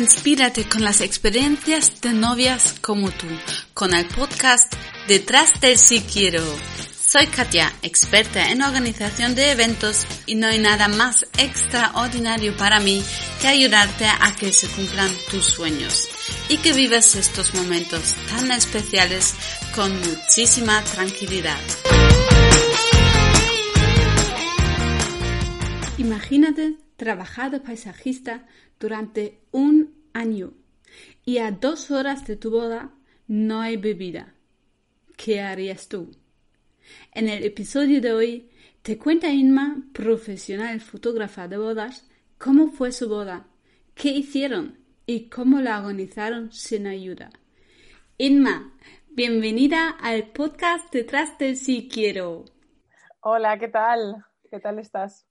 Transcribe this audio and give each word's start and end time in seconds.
Inspírate 0.00 0.66
con 0.66 0.82
las 0.82 1.02
experiencias 1.02 2.00
de 2.00 2.14
novias 2.14 2.80
como 2.80 3.10
tú, 3.10 3.26
con 3.74 3.92
el 3.92 4.06
podcast 4.06 4.74
Detrás 5.06 5.60
del 5.60 5.76
Sí 5.76 6.00
Quiero. 6.00 6.42
Soy 6.90 7.26
Katia, 7.26 7.70
experta 7.82 8.50
en 8.50 8.62
organización 8.62 9.34
de 9.34 9.50
eventos 9.50 10.06
y 10.24 10.36
no 10.36 10.46
hay 10.46 10.58
nada 10.58 10.88
más 10.88 11.26
extraordinario 11.36 12.56
para 12.56 12.80
mí 12.80 13.04
que 13.42 13.48
ayudarte 13.48 14.06
a 14.06 14.34
que 14.40 14.54
se 14.54 14.68
cumplan 14.68 15.10
tus 15.30 15.44
sueños 15.44 16.08
y 16.48 16.56
que 16.56 16.72
vivas 16.72 17.14
estos 17.14 17.52
momentos 17.52 18.14
tan 18.30 18.50
especiales 18.52 19.34
con 19.74 19.92
muchísima 20.00 20.82
tranquilidad. 20.82 21.60
Imagínate 25.98 26.78
trabajar 26.96 27.60
paisajista 27.60 28.46
durante 28.80 29.42
un 29.52 29.94
año 30.14 30.54
y 31.24 31.38
a 31.38 31.52
dos 31.52 31.90
horas 31.90 32.26
de 32.26 32.36
tu 32.36 32.50
boda 32.50 32.90
no 33.28 33.60
hay 33.60 33.76
bebida. 33.76 34.34
¿Qué 35.16 35.40
harías 35.40 35.88
tú? 35.88 36.10
En 37.12 37.28
el 37.28 37.44
episodio 37.44 38.00
de 38.00 38.12
hoy 38.12 38.50
te 38.82 38.98
cuenta 38.98 39.28
Inma, 39.28 39.84
profesional 39.92 40.80
fotógrafa 40.80 41.46
de 41.46 41.58
bodas, 41.58 42.08
cómo 42.38 42.68
fue 42.72 42.90
su 42.90 43.08
boda, 43.08 43.46
qué 43.94 44.08
hicieron 44.08 44.78
y 45.06 45.28
cómo 45.28 45.60
la 45.60 45.78
organizaron 45.78 46.50
sin 46.50 46.86
ayuda. 46.86 47.30
Inma, 48.16 48.72
bienvenida 49.10 49.90
al 49.90 50.28
podcast 50.28 50.92
Detrás 50.92 51.36
del 51.38 51.56
Si 51.56 51.88
Quiero. 51.88 52.46
Hola, 53.20 53.58
¿qué 53.58 53.68
tal? 53.68 54.24
¿Qué 54.50 54.58
tal 54.58 54.78
estás? 54.78 55.29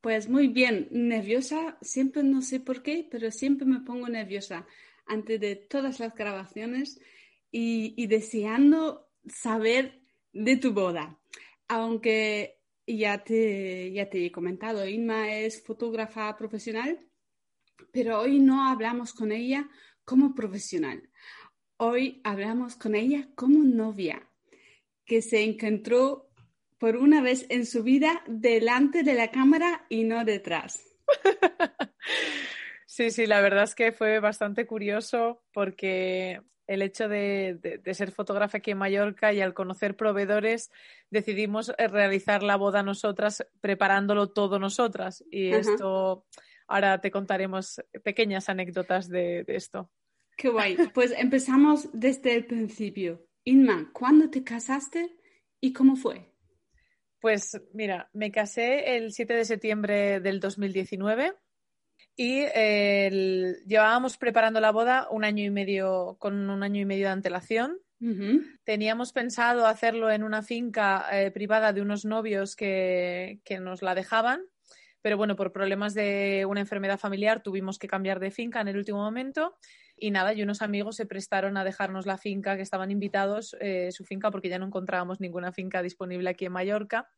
Pues 0.00 0.28
muy 0.28 0.46
bien, 0.46 0.86
nerviosa, 0.92 1.76
siempre 1.80 2.22
no 2.22 2.40
sé 2.40 2.60
por 2.60 2.82
qué, 2.82 3.08
pero 3.10 3.32
siempre 3.32 3.66
me 3.66 3.80
pongo 3.80 4.08
nerviosa 4.08 4.64
antes 5.06 5.40
de 5.40 5.56
todas 5.56 5.98
las 5.98 6.14
grabaciones 6.14 7.00
y, 7.50 8.06
deseando 8.06 9.08
saber 9.26 10.00
de 10.32 10.56
tu 10.56 10.72
boda. 10.72 11.18
Aunque 11.66 12.60
ya 12.86 13.24
te, 13.24 13.90
ya 13.92 14.08
te 14.08 14.26
he 14.26 14.30
comentado, 14.30 14.86
Inma 14.86 15.34
es 15.34 15.64
fotógrafa 15.64 16.36
profesional, 16.36 17.00
pero 17.92 18.20
hoy 18.20 18.38
no 18.38 18.68
hablamos 18.68 19.12
con 19.12 19.32
ella 19.32 19.68
como 20.04 20.32
profesional. 20.32 21.10
Hoy 21.76 22.20
hablamos 22.22 22.76
con 22.76 22.94
ella 22.94 23.28
como 23.34 23.64
novia, 23.64 24.30
que 25.04 25.22
se 25.22 25.42
encontró 25.42 26.27
por 26.78 26.96
una 26.96 27.20
vez 27.20 27.46
en 27.48 27.66
su 27.66 27.82
vida 27.82 28.22
delante 28.26 29.02
de 29.02 29.14
la 29.14 29.30
cámara 29.30 29.84
y 29.88 30.04
no 30.04 30.24
detrás. 30.24 30.84
Sí, 32.98 33.12
sí, 33.12 33.26
la 33.26 33.40
verdad 33.40 33.62
es 33.62 33.76
que 33.76 33.92
fue 33.92 34.18
bastante 34.18 34.66
curioso 34.66 35.44
porque 35.52 36.40
el 36.66 36.82
hecho 36.82 37.08
de, 37.08 37.80
ser 37.92 38.10
fotógrafa 38.10 38.58
aquí 38.58 38.72
en 38.72 38.78
Mallorca 38.78 39.32
y 39.32 39.40
al 39.40 39.54
conocer 39.54 39.94
proveedores 39.94 40.72
decidimos 41.08 41.72
eh, 41.78 41.86
realizar 41.86 42.42
la 42.42 42.56
boda 42.56 42.82
nosotras, 42.82 43.46
preparándolo 43.60 44.30
todo 44.30 44.58
nosotras. 44.58 45.22
Y 45.30 45.50
esto, 45.50 46.26
ahora 46.66 47.00
te 47.00 47.12
contaremos 47.12 47.80
pequeñas 48.02 48.48
anécdotas 48.48 49.08
de, 49.08 49.44
de 49.44 49.54
esto. 49.54 49.92
Qué 50.36 50.48
guay. 50.48 50.76
Pues 50.92 51.12
empezamos 51.16 51.90
desde 51.92 52.34
el 52.34 52.46
principio. 52.46 53.24
Inma, 53.44 53.90
¿cuándo 53.92 54.28
te 54.28 54.42
casaste 54.42 55.14
y 55.60 55.72
cómo 55.72 55.94
fue? 55.94 56.27
Pues 57.20 57.60
mira, 57.72 58.08
me 58.12 58.30
casé 58.30 58.96
el 58.96 59.12
7 59.12 59.34
de 59.34 59.44
septiembre 59.44 60.20
del 60.20 60.38
2019 60.38 61.34
y 62.14 62.44
llevábamos 63.66 64.16
preparando 64.16 64.60
la 64.60 64.72
boda 64.72 65.08
un 65.10 65.24
año 65.24 65.44
y 65.44 65.50
medio, 65.50 66.16
con 66.18 66.50
un 66.50 66.62
año 66.62 66.80
y 66.80 66.84
medio 66.84 67.06
de 67.06 67.12
antelación. 67.12 67.78
Teníamos 68.62 69.12
pensado 69.12 69.66
hacerlo 69.66 70.10
en 70.10 70.22
una 70.22 70.42
finca 70.42 71.06
eh, 71.12 71.32
privada 71.32 71.72
de 71.72 71.80
unos 71.80 72.04
novios 72.04 72.54
que, 72.54 73.40
que 73.44 73.58
nos 73.58 73.82
la 73.82 73.96
dejaban, 73.96 74.42
pero 75.02 75.16
bueno, 75.16 75.34
por 75.34 75.52
problemas 75.52 75.94
de 75.94 76.44
una 76.48 76.60
enfermedad 76.60 76.98
familiar 76.98 77.42
tuvimos 77.42 77.78
que 77.78 77.88
cambiar 77.88 78.20
de 78.20 78.30
finca 78.30 78.60
en 78.60 78.68
el 78.68 78.76
último 78.76 78.98
momento 78.98 79.56
y 80.00 80.10
nada, 80.10 80.32
y 80.32 80.42
unos 80.42 80.62
amigos 80.62 80.96
se 80.96 81.06
prestaron 81.06 81.56
a 81.56 81.64
dejarnos 81.64 82.06
la 82.06 82.18
finca, 82.18 82.56
que 82.56 82.62
estaban 82.62 82.90
invitados, 82.90 83.56
eh, 83.60 83.90
su 83.92 84.04
finca, 84.04 84.30
porque 84.30 84.48
ya 84.48 84.58
no 84.58 84.66
encontrábamos 84.66 85.20
ninguna 85.20 85.52
finca 85.52 85.82
disponible 85.82 86.30
aquí 86.30 86.46
en 86.46 86.52
Mallorca. 86.52 87.08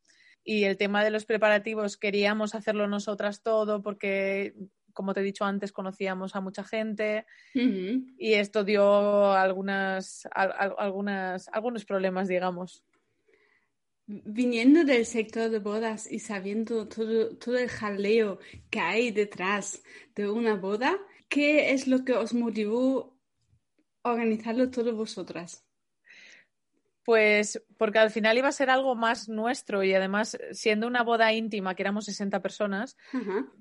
Y 0.43 0.65
el 0.65 0.77
tema 0.77 1.05
de 1.05 1.11
los 1.11 1.27
preparativos, 1.27 1.97
queríamos 1.97 2.55
hacerlo 2.55 2.89
nosotras 2.89 3.43
todo, 3.43 3.83
porque, 3.83 4.55
como 4.93 5.13
te 5.13 5.21
he 5.21 5.25
dicho 5.25 5.45
antes, 5.45 5.73
conocíamos 5.73 6.35
a 6.35 6.41
mucha 6.41 6.65
gente 6.65 7.27
y 7.55 8.35
esto 8.35 8.65
dio 8.65 9.33
algunas, 9.33 10.27
algunas, 10.33 11.49
algunos 11.49 11.85
problemas, 11.85 12.29
digamos. 12.29 12.85
Viniendo 14.07 14.83
del 14.83 15.07
sector 15.07 15.51
de 15.51 15.61
bodas 15.61 16.11
y 16.11 16.19
sabiendo 16.19 16.89
todo, 16.89 17.37
todo 17.37 17.59
el 17.59 17.69
jaleo 17.69 18.41
que 18.69 18.81
hay 18.81 19.13
detrás 19.13 19.83
de 20.17 20.29
una 20.29 20.57
boda, 20.57 20.99
¿qué 21.31 21.71
es 21.73 21.87
lo 21.87 22.05
que 22.05 22.13
os 22.13 22.35
motivó 22.35 23.17
a 24.03 24.11
organizarlo 24.13 24.71
todos 24.71 24.95
vosotras? 24.95 25.65
Pues 27.03 27.63
porque 27.79 27.99
al 27.99 28.11
final 28.11 28.37
iba 28.37 28.49
a 28.49 28.53
ser 28.53 28.69
algo 28.69 28.95
más 28.95 29.29
nuestro 29.29 29.83
y 29.83 29.95
además 29.95 30.37
siendo 30.53 30.87
una 30.87 31.03
boda 31.03 31.33
íntima, 31.33 31.75
que 31.75 31.83
éramos 31.83 32.05
60 32.05 32.43
personas, 32.43 32.99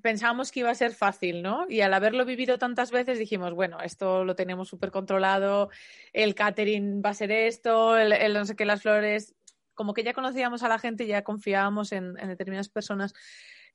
pensábamos 0.01 0.51
que 0.51 0.59
iba 0.59 0.69
a 0.69 0.75
ser 0.75 0.93
fácil, 0.93 1.41
¿no? 1.41 1.65
Y 1.69 1.79
al 1.79 1.93
haberlo 1.93 2.25
vivido 2.25 2.57
tantas 2.57 2.91
veces 2.91 3.17
dijimos, 3.17 3.53
bueno, 3.53 3.79
esto 3.79 4.25
lo 4.25 4.35
tenemos 4.35 4.67
súper 4.67 4.91
controlado, 4.91 5.69
el 6.11 6.35
catering 6.35 7.01
va 7.03 7.11
a 7.11 7.13
ser 7.13 7.31
esto, 7.31 7.97
el, 7.97 8.33
no 8.33 8.45
sé 8.45 8.57
qué, 8.57 8.65
las 8.65 8.81
flores, 8.81 9.35
como 9.73 9.93
que 9.93 10.03
ya 10.03 10.13
conocíamos 10.13 10.61
a 10.63 10.69
la 10.69 10.77
gente 10.77 11.05
y 11.05 11.07
ya 11.07 11.23
confiábamos 11.23 11.93
en, 11.93 12.19
en 12.19 12.27
determinadas 12.27 12.69
personas. 12.69 13.13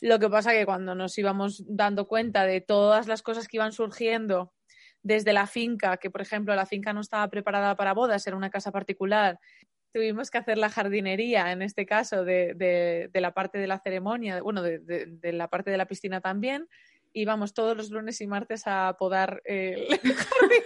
Lo 0.04 0.19
que 0.19 0.28
pasa 0.28 0.53
que 0.53 0.66
cuando 0.66 0.94
nos 0.94 1.16
íbamos 1.16 1.65
dando 1.66 2.06
cuenta 2.06 2.44
de 2.44 2.60
todas 2.60 3.06
las 3.06 3.22
cosas 3.22 3.48
que 3.48 3.56
iban 3.56 3.72
surgiendo 3.72 4.53
desde 5.03 5.32
la 5.32 5.47
finca, 5.47 5.97
que 5.97 6.10
por 6.10 6.20
ejemplo 6.20 6.54
la 6.54 6.66
finca 6.66 6.92
no 6.92 7.00
estaba 7.00 7.26
preparada 7.28 7.75
para 7.75 7.94
bodas, 7.94 8.26
era 8.26 8.37
una 8.37 8.50
casa 8.50 8.70
particular, 8.70 9.41
tuvimos 9.94 10.31
que 10.31 10.37
hacer 10.37 10.59
la 10.59 10.69
jardinería, 10.69 11.53
en 11.53 11.62
este 11.62 11.87
caso, 11.87 12.22
de, 12.22 13.09
la 13.14 13.32
parte 13.32 13.56
de 13.56 13.66
la 13.66 13.78
ceremonia, 13.78 14.43
bueno, 14.43 14.60
de, 14.60 15.32
la 15.32 15.48
parte 15.48 15.70
de 15.70 15.78
la 15.78 15.87
piscina 15.87 16.20
también. 16.20 16.69
Íbamos 17.16 17.54
todos 17.54 17.76
los 17.76 17.91
lunes 17.91 18.20
y 18.20 18.26
martes 18.26 18.64
a 18.66 18.97
podar 18.98 19.41
el 19.44 19.86
jardín 20.02 20.62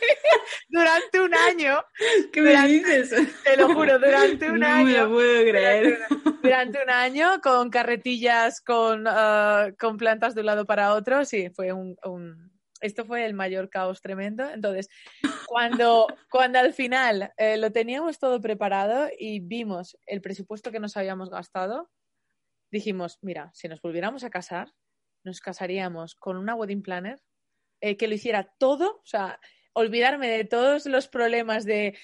durante 0.68 1.20
un 1.20 1.34
año. 1.34 1.84
¿Qué 2.32 2.40
me 2.40 2.66
dices? 2.66 3.10
Te 3.44 3.56
lo 3.56 3.74
juro, 3.74 3.98
durante 3.98 4.50
un 4.50 4.64
año. 4.64 4.78
No 4.78 4.84
me 4.84 4.98
lo 4.98 5.10
puedo 5.10 5.42
creer. 5.42 5.98
Durante, 6.42 6.82
un 6.82 6.90
año 6.90 7.40
con 7.42 7.68
carretillas, 7.68 8.60
con, 8.60 9.04
ah, 9.06 9.70
con 9.78 9.98
plantas 9.98 10.34
de 10.34 10.40
un 10.40 10.46
lado 10.46 10.64
para 10.64 10.94
otro. 10.94 11.24
Sí, 11.24 11.50
fue 11.50 11.72
un, 11.72 11.96
esto 12.80 13.04
fue 13.04 13.26
el 13.26 13.34
mayor 13.34 13.68
caos 13.68 14.00
tremendo. 14.00 14.48
Entonces, 14.48 14.88
cuando, 15.46 16.06
cuando 16.30 16.60
al 16.60 16.72
final 16.72 17.32
eh, 17.36 17.58
lo 17.58 17.72
teníamos 17.72 18.18
todo 18.18 18.40
preparado 18.40 19.08
y 19.18 19.40
vimos 19.40 19.98
el 20.06 20.22
presupuesto 20.22 20.70
que 20.72 20.80
nos 20.80 20.96
habíamos 20.96 21.28
gastado, 21.28 21.90
dijimos, 22.70 23.18
mira, 23.20 23.50
si 23.52 23.68
nos 23.68 23.82
volviéramos 23.82 24.24
a 24.24 24.30
casar, 24.30 24.72
nos 25.24 25.40
casaríamos 25.40 26.14
con 26.14 26.36
una 26.36 26.54
wedding 26.54 26.82
planner 26.82 27.20
eh, 27.80 27.96
que 27.96 28.08
lo 28.08 28.14
hiciera 28.14 28.44
todo, 28.58 29.00
o 29.02 29.06
sea, 29.06 29.38
olvidarme 29.72 30.28
de 30.28 30.44
todos 30.44 30.86
los 30.86 31.06
problemas 31.06 31.64
de, 31.64 31.94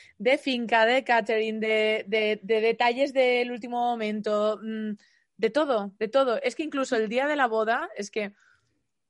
finca, 0.40 0.86
de 0.86 1.02
catering, 1.02 1.58
de, 1.58 2.04
de, 2.06 2.60
detalles 2.60 3.12
del 3.12 3.50
último 3.50 3.80
momento, 3.80 4.60
mm, 4.62 4.92
de 5.36 5.50
todo, 5.50 5.92
de 5.98 6.08
todo. 6.08 6.40
Es 6.42 6.54
que 6.54 6.62
incluso 6.62 6.96
el 6.96 7.08
día 7.08 7.26
de 7.26 7.36
la 7.36 7.48
boda, 7.48 7.88
es 7.96 8.10
que, 8.10 8.32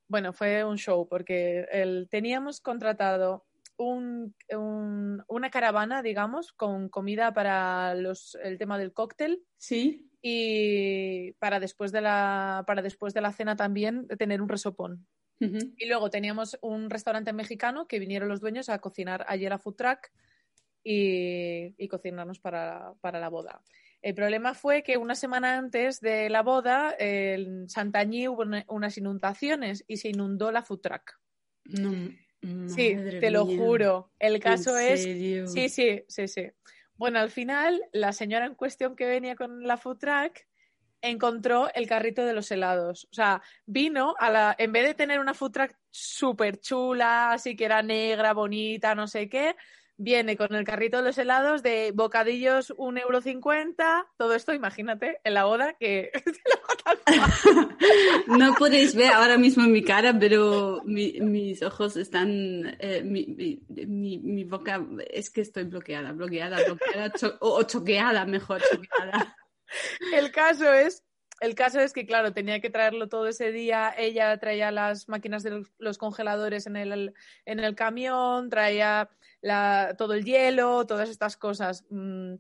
bueno, 0.09 0.33
fue 0.33 0.65
un 0.65 0.79
show 0.79 1.07
porque 1.07 1.67
teníamos 2.11 2.61
contratado 2.61 3.45
un, 3.77 4.35
una 5.29 5.51
caravana, 5.51 6.03
digamos, 6.03 6.53
con 6.53 6.89
comida 6.89 7.35
para 7.35 7.95
los, 7.95 8.37
el 8.43 8.57
tema 8.59 8.79
del 8.79 8.93
cóctel. 8.93 9.45
Sí. 9.59 10.11
Y 10.27 11.33
para 11.33 11.61
después 11.61 11.93
de 11.93 12.01
la, 12.01 12.65
para 12.67 12.81
después 12.81 13.13
de 13.13 13.21
la 13.21 13.31
cena 13.31 13.57
también 13.57 14.09
tener 14.19 14.41
un 14.41 14.49
resopón. 14.49 15.07
Y 15.39 15.87
luego 15.87 16.09
teníamos 16.09 16.57
un 16.63 16.89
restaurante 16.89 17.35
mexicano 17.35 17.87
que 17.87 17.99
vinieron 17.99 18.31
los 18.31 18.41
dueños 18.41 18.71
a 18.71 18.79
cocinar 18.79 19.27
ayer 19.29 19.53
a 19.53 19.59
food 19.59 19.75
truck 19.75 20.09
y, 20.83 21.75
y 21.77 21.89
cocinarnos 21.89 22.39
para, 22.39 22.95
para, 23.03 23.21
la 23.21 23.29
boda. 23.29 23.61
El 24.01 24.15
problema 24.15 24.55
fue 24.55 24.83
que 24.83 24.97
una 24.97 25.15
semana 25.15 25.59
antes 25.59 26.01
de 26.01 26.31
la 26.31 26.43
boda 26.43 26.97
en 26.99 27.69
Santañí 27.69 28.27
hubo 28.27 28.45
unas 28.69 28.97
inundaciones 28.97 29.85
y 29.87 29.99
se 29.99 30.09
inundó 30.09 30.51
la 30.51 30.63
food 30.63 30.81
truck. 30.81 31.21
sí, 31.69 32.97
te 33.21 33.31
lo 33.31 33.45
juro. 33.45 34.11
El 34.19 34.41
caso 34.41 34.79
es... 34.79 35.03
Sí, 35.03 35.69
sí, 35.69 36.03
sí, 36.09 36.29
sí. 36.29 36.51
Bueno, 36.97 37.19
al 37.19 37.31
final, 37.31 37.83
la 37.93 38.13
señora 38.13 38.47
en 38.47 38.55
cuestión 38.55 38.95
que 38.95 39.07
venía 39.07 39.35
con 39.35 39.67
la 39.67 39.77
food 39.77 39.99
truck 39.99 40.47
encontró 41.01 41.69
el 41.75 41.87
carrito 41.87 42.25
de 42.25 42.33
los 42.33 42.51
helados. 42.51 43.07
O 43.11 43.15
sea, 43.15 43.43
vino 43.67 44.15
a 44.19 44.31
la. 44.31 44.55
En 44.59 44.73
vez 44.73 44.87
de 44.87 44.95
tener 44.95 45.21
una 45.21 45.35
food 45.35 45.53
truck 45.53 45.77
súper 45.91 46.61
chula, 46.61 47.33
así 47.33 47.57
que 47.57 47.65
era 47.65 47.83
negra, 47.83 48.33
bonita, 48.33 48.95
no 48.95 49.07
sé 49.07 49.29
qué, 49.29 49.57
viene 49.97 50.37
con 50.37 50.55
el 50.55 50.65
carrito 50.65 50.99
de 50.99 51.05
los 51.05 51.19
helados 51.19 51.63
de 51.63 51.93
bocadillos 51.95 52.73
un 52.77 52.99
euro 52.99 53.21
cincuenta. 53.21 54.07
Todo 54.17 54.35
esto, 54.35 54.53
imagínate, 54.53 55.21
en 55.25 55.35
la 55.35 55.45
boda 55.45 55.75
que. 55.75 56.11
no 58.27 58.55
podéis 58.55 58.95
ver 58.95 59.13
ahora 59.13 59.39
mismo 59.39 59.65
mi 59.65 59.83
cara, 59.83 60.17
pero 60.19 60.83
mis 60.85 61.63
ojos 61.63 61.97
están. 61.97 62.77
Eh, 62.79 63.03
mi, 63.05 64.45
boca. 64.45 64.85
Es 65.11 65.31
que 65.31 65.43
estoy 65.43 65.65
bloqueada, 65.65 66.13
bloqueada, 66.13 66.59
bloqueada, 66.65 67.13
o, 67.41 67.63
choqueada, 67.63 68.25
mejor, 68.25 68.61
choqueada. 68.63 69.37
El 70.13 70.31
caso 70.31 70.73
es 70.73 71.04
el 71.45 71.55
caso 71.55 71.81
es 71.81 71.93
que, 71.93 72.07
claro, 72.07 72.33
tenía 72.33 72.61
que 72.61 72.71
traerlo 72.71 73.09
todo 73.09 73.29
ese 73.29 73.53
día. 73.53 73.95
Ella 73.97 74.37
traía 74.39 74.71
las 74.71 75.09
máquinas 75.09 75.43
de 75.43 75.63
los 75.79 75.99
congeladores 75.99 76.67
en 76.67 76.77
el, 76.77 77.15
en 77.45 77.61
el 77.61 77.75
camión, 77.75 78.49
traía 78.49 79.11
todo 79.99 80.15
el 80.15 80.25
hielo, 80.25 80.87
todas 80.87 81.09
estas 81.09 81.37
cosas. 81.37 81.85
Mm, 81.91 82.35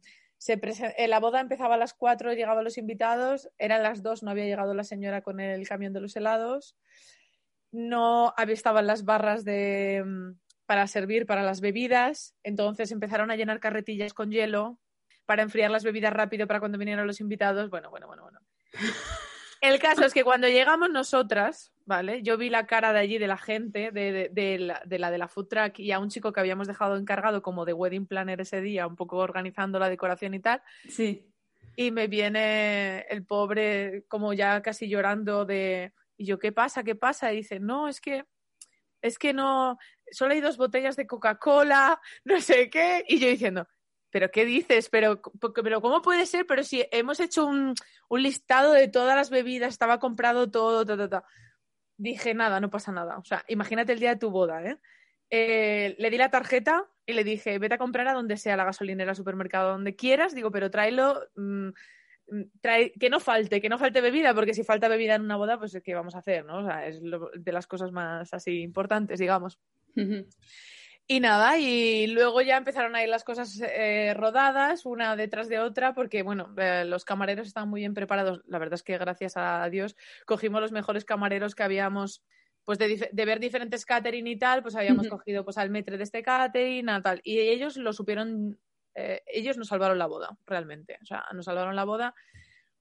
la 1.08 1.20
boda 1.20 1.40
empezaba 1.40 1.74
a 1.74 1.78
las 1.78 1.94
cuatro, 1.94 2.32
llegaban 2.32 2.64
los 2.64 2.78
invitados, 2.78 3.50
eran 3.58 3.82
las 3.82 4.02
dos, 4.02 4.22
no 4.22 4.30
había 4.30 4.44
llegado 4.44 4.74
la 4.74 4.84
señora 4.84 5.22
con 5.22 5.40
el 5.40 5.66
camión 5.68 5.92
de 5.92 6.00
los 6.00 6.16
helados, 6.16 6.76
no 7.72 8.34
estaban 8.48 8.86
las 8.86 9.04
barras 9.04 9.44
de, 9.44 10.02
mm, 10.04 10.38
para 10.66 10.86
servir 10.86 11.26
para 11.26 11.42
las 11.42 11.60
bebidas, 11.60 12.34
entonces 12.42 12.90
empezaron 12.90 13.30
a 13.30 13.36
llenar 13.36 13.60
carretillas 13.60 14.14
con 14.14 14.30
hielo 14.30 14.78
para 15.26 15.42
enfriar 15.42 15.70
las 15.70 15.84
bebidas 15.84 16.12
rápido 16.12 16.46
para 16.46 16.60
cuando 16.60 16.78
vinieran 16.78 17.06
los 17.06 17.20
invitados. 17.20 17.70
Bueno, 17.70 17.90
bueno, 17.90 18.06
bueno, 18.06 18.22
bueno. 18.22 18.33
El 19.60 19.78
caso 19.78 20.04
es 20.04 20.12
que 20.12 20.24
cuando 20.24 20.46
llegamos 20.46 20.90
nosotras, 20.90 21.72
¿vale? 21.86 22.22
Yo 22.22 22.36
vi 22.36 22.50
la 22.50 22.66
cara 22.66 22.92
de 22.92 22.98
allí 22.98 23.18
de 23.18 23.26
la 23.26 23.38
gente, 23.38 23.90
de, 23.92 24.58
la, 24.58 25.10
de 25.10 25.18
la 25.18 25.28
food 25.28 25.48
truck 25.48 25.78
y 25.78 25.90
a 25.92 25.98
un 25.98 26.10
chico 26.10 26.32
que 26.32 26.40
habíamos 26.40 26.66
dejado 26.66 26.96
encargado 26.96 27.40
como 27.40 27.64
de 27.64 27.72
wedding 27.72 28.06
planner 28.06 28.40
ese 28.40 28.60
día, 28.60 28.86
un 28.86 28.96
poco 28.96 29.16
organizando 29.16 29.78
la 29.78 29.88
decoración 29.88 30.34
y 30.34 30.40
tal. 30.40 30.62
Sí. 30.88 31.30
Y 31.76 31.90
me 31.90 32.08
viene 32.08 33.00
el 33.08 33.24
pobre 33.24 34.04
como 34.08 34.32
ya 34.32 34.60
casi 34.60 34.88
llorando 34.88 35.44
de, 35.44 35.92
y 36.16 36.26
yo, 36.26 36.38
¿qué 36.38 36.52
pasa? 36.52 36.84
¿Qué 36.84 36.94
pasa? 36.94 37.32
Y 37.32 37.36
dice, 37.36 37.58
no, 37.58 37.88
es 37.88 38.00
que, 38.00 38.24
es 39.00 39.18
que 39.18 39.32
no, 39.32 39.78
solo 40.10 40.34
hay 40.34 40.40
dos 40.40 40.56
botellas 40.56 40.96
de 40.96 41.06
Coca-Cola, 41.06 42.00
no 42.24 42.40
sé 42.40 42.70
qué. 42.70 43.04
Y 43.08 43.18
yo 43.18 43.28
diciendo, 43.28 43.66
¿pero 44.14 44.30
qué 44.30 44.44
dices? 44.44 44.90
¿Pero, 44.90 45.20
pero 45.64 45.80
cómo 45.80 46.00
puede 46.00 46.24
ser? 46.26 46.46
Pero 46.46 46.62
si 46.62 46.86
hemos 46.92 47.18
hecho 47.18 47.46
un, 47.46 47.74
listado 48.10 48.72
de 48.72 48.86
todas 48.86 49.16
las 49.16 49.28
bebidas, 49.28 49.70
estaba 49.70 49.98
comprado 49.98 50.48
todo, 50.48 50.86
todo, 50.86 51.24
Dije, 51.96 52.32
nada, 52.32 52.60
no 52.60 52.70
pasa 52.70 52.92
nada. 52.92 53.18
O 53.18 53.24
sea, 53.24 53.44
imagínate 53.48 53.92
el 53.92 53.98
día 53.98 54.10
de 54.10 54.20
tu 54.20 54.30
boda, 54.30 54.62
¿eh? 54.62 54.78
¿eh? 55.30 55.96
le 55.98 56.10
di 56.10 56.16
la 56.16 56.30
tarjeta 56.30 56.84
y 57.04 57.14
le 57.14 57.24
dije, 57.24 57.58
vete 57.58 57.74
a 57.74 57.78
comprar 57.78 58.06
a 58.06 58.12
donde 58.12 58.36
sea 58.36 58.56
la 58.56 58.62
gasolinera, 58.62 59.16
supermercado, 59.16 59.72
donde 59.72 59.96
quieras. 59.96 60.32
Digo, 60.32 60.52
pero 60.52 60.70
tráelo, 60.70 61.20
mm, 61.34 61.70
mm, 62.28 62.42
trae, 62.60 62.92
que 62.92 63.10
no 63.10 63.18
falte, 63.18 63.60
que 63.60 63.68
no 63.68 63.78
falte 63.78 64.00
bebida, 64.00 64.32
porque 64.32 64.54
si 64.54 64.62
falta 64.62 64.86
bebida 64.86 65.16
en 65.16 65.22
una 65.22 65.34
boda, 65.34 65.58
pues 65.58 65.76
¿qué 65.82 65.92
vamos 65.92 66.14
a 66.14 66.18
hacer? 66.18 66.44
¿no? 66.44 66.58
O 66.58 66.64
sea, 66.64 66.86
es 66.86 67.00
de 67.02 67.52
las 67.52 67.66
cosas 67.66 67.90
más 67.90 68.32
así 68.32 68.60
importantes, 68.60 69.18
digamos. 69.18 69.58
Y 71.06 71.20
nada, 71.20 71.58
y 71.58 72.06
luego 72.06 72.40
ya 72.40 72.56
empezaron 72.56 72.96
a 72.96 73.02
ir 73.02 73.10
las 73.10 73.24
cosas 73.24 73.60
eh, 73.60 74.14
rodadas, 74.16 74.86
una 74.86 75.16
detrás 75.16 75.50
de 75.50 75.58
otra, 75.58 75.94
porque 75.94 76.22
bueno, 76.22 76.54
eh, 76.56 76.86
los 76.86 77.04
camareros 77.04 77.46
estaban 77.46 77.68
muy 77.68 77.82
bien 77.82 77.92
preparados. 77.92 78.40
La 78.46 78.58
verdad 78.58 78.74
es 78.74 78.82
que 78.82 78.96
gracias 78.96 79.36
a 79.36 79.68
Dios 79.68 79.96
cogimos 80.24 80.62
los 80.62 80.72
mejores 80.72 81.04
camareros 81.04 81.54
que 81.54 81.62
habíamos, 81.62 82.24
pues 82.64 82.78
de, 82.78 83.10
ver 83.12 83.38
diferentes 83.38 83.84
catering 83.84 84.26
y 84.26 84.38
tal, 84.38 84.62
pues 84.62 84.76
habíamos 84.76 85.08
cogido 85.08 85.44
pues 85.44 85.58
al 85.58 85.68
metre 85.68 85.98
de 85.98 86.04
este 86.04 86.22
catering, 86.22 86.88
y 86.88 87.02
tal. 87.02 87.20
Y 87.22 87.38
ellos 87.38 87.76
lo 87.76 87.92
supieron, 87.92 88.58
eh, 88.94 89.20
ellos 89.26 89.58
nos 89.58 89.68
salvaron 89.68 89.98
la 89.98 90.06
boda, 90.06 90.38
realmente. 90.46 90.98
O 91.02 91.04
sea, 91.04 91.26
nos 91.34 91.44
salvaron 91.44 91.76
la 91.76 91.84
boda 91.84 92.14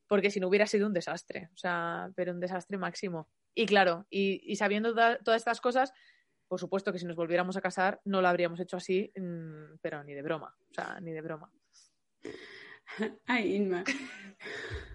porque 0.07 0.29
si 0.29 0.39
no 0.39 0.47
hubiera 0.47 0.67
sido 0.67 0.87
un 0.87 0.93
desastre, 0.93 1.49
o 1.53 1.57
sea, 1.57 2.09
pero 2.15 2.31
un 2.31 2.39
desastre 2.39 2.77
máximo. 2.77 3.27
Y 3.55 3.65
claro, 3.65 4.05
y, 4.09 4.55
sabiendo 4.55 4.93
todas 4.93 5.37
estas 5.41 5.59
cosas, 5.59 5.91
por 6.47 6.59
supuesto 6.59 6.91
que 6.91 6.99
si 6.99 7.05
nos 7.05 7.15
volviéramos 7.15 7.57
a 7.57 7.61
casar 7.61 8.01
no 8.05 8.21
lo 8.21 8.27
habríamos 8.27 8.59
hecho 8.59 8.77
así, 8.77 9.11
mm, 9.15 9.77
pero 9.81 10.03
ni 10.03 10.13
de 10.13 10.21
broma, 10.21 10.55
o 10.69 10.73
sea, 10.73 10.99
ni 11.01 11.11
de 11.11 11.21
broma. 11.21 11.51
Ay, 13.25 13.55
Inma. 13.55 13.83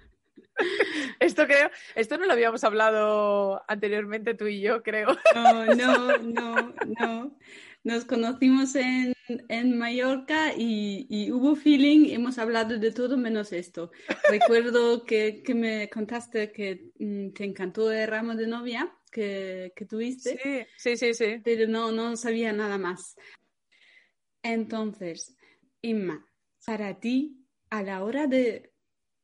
Esto 1.20 1.46
creo, 1.46 1.70
esto 1.94 2.18
no 2.18 2.26
lo 2.26 2.32
habíamos 2.32 2.64
hablado 2.64 3.62
anteriormente 3.68 4.34
tú 4.34 4.46
y 4.46 4.60
yo, 4.60 4.82
creo. 4.82 5.08
No, 5.34 5.66
no, 5.66 6.18
no, 6.18 6.74
no. 6.98 7.38
Nos 7.88 8.04
conocimos 8.04 8.74
en, 8.74 9.78
Mallorca 9.78 10.52
y, 10.54 11.32
hubo 11.32 11.56
feeling, 11.56 12.10
hemos 12.10 12.36
hablado 12.36 12.78
de 12.78 12.92
todo 12.92 13.16
menos 13.16 13.50
esto. 13.50 13.90
Recuerdo 14.28 15.06
que, 15.06 15.42
me 15.54 15.88
contaste 15.88 16.52
que 16.52 16.90
mm, 16.98 17.30
te 17.30 17.44
encantó 17.44 17.90
el 17.90 18.06
ramo 18.06 18.34
de 18.34 18.46
novia 18.46 18.94
que, 19.10 19.72
tuviste. 19.88 20.38
Sí, 20.76 20.96
sí, 20.96 20.96
sí, 20.98 21.14
sí. 21.14 21.40
Pero 21.42 21.66
no, 21.66 21.90
no 21.90 22.14
sabía 22.18 22.52
nada 22.52 22.76
más. 22.76 23.16
Entonces, 24.42 25.34
Inma, 25.80 26.26
para 26.66 27.00
ti, 27.00 27.42
a 27.70 27.82
la 27.82 28.04
hora 28.04 28.26
de 28.26 28.74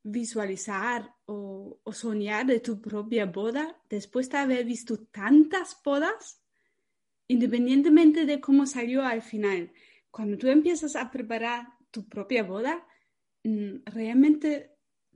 visualizar 0.02 1.14
o, 1.26 1.82
soñar 1.92 2.46
de 2.46 2.60
tu 2.60 2.80
propia 2.80 3.26
boda, 3.26 3.78
después 3.90 4.30
de 4.30 4.38
haber 4.38 4.64
visto 4.64 5.04
tantas 5.08 5.76
bodas, 5.84 6.40
independientemente 7.28 8.26
de 8.26 8.40
cómo 8.40 8.66
salió 8.66 9.04
al 9.04 9.22
final, 9.22 9.72
cuando 10.10 10.38
tú 10.38 10.48
empiezas 10.48 10.96
a 10.96 11.10
preparar 11.10 11.68
tu 11.90 12.08
propia 12.08 12.42
boda, 12.42 12.86
mm, 13.42 13.84
realmente 13.86 14.74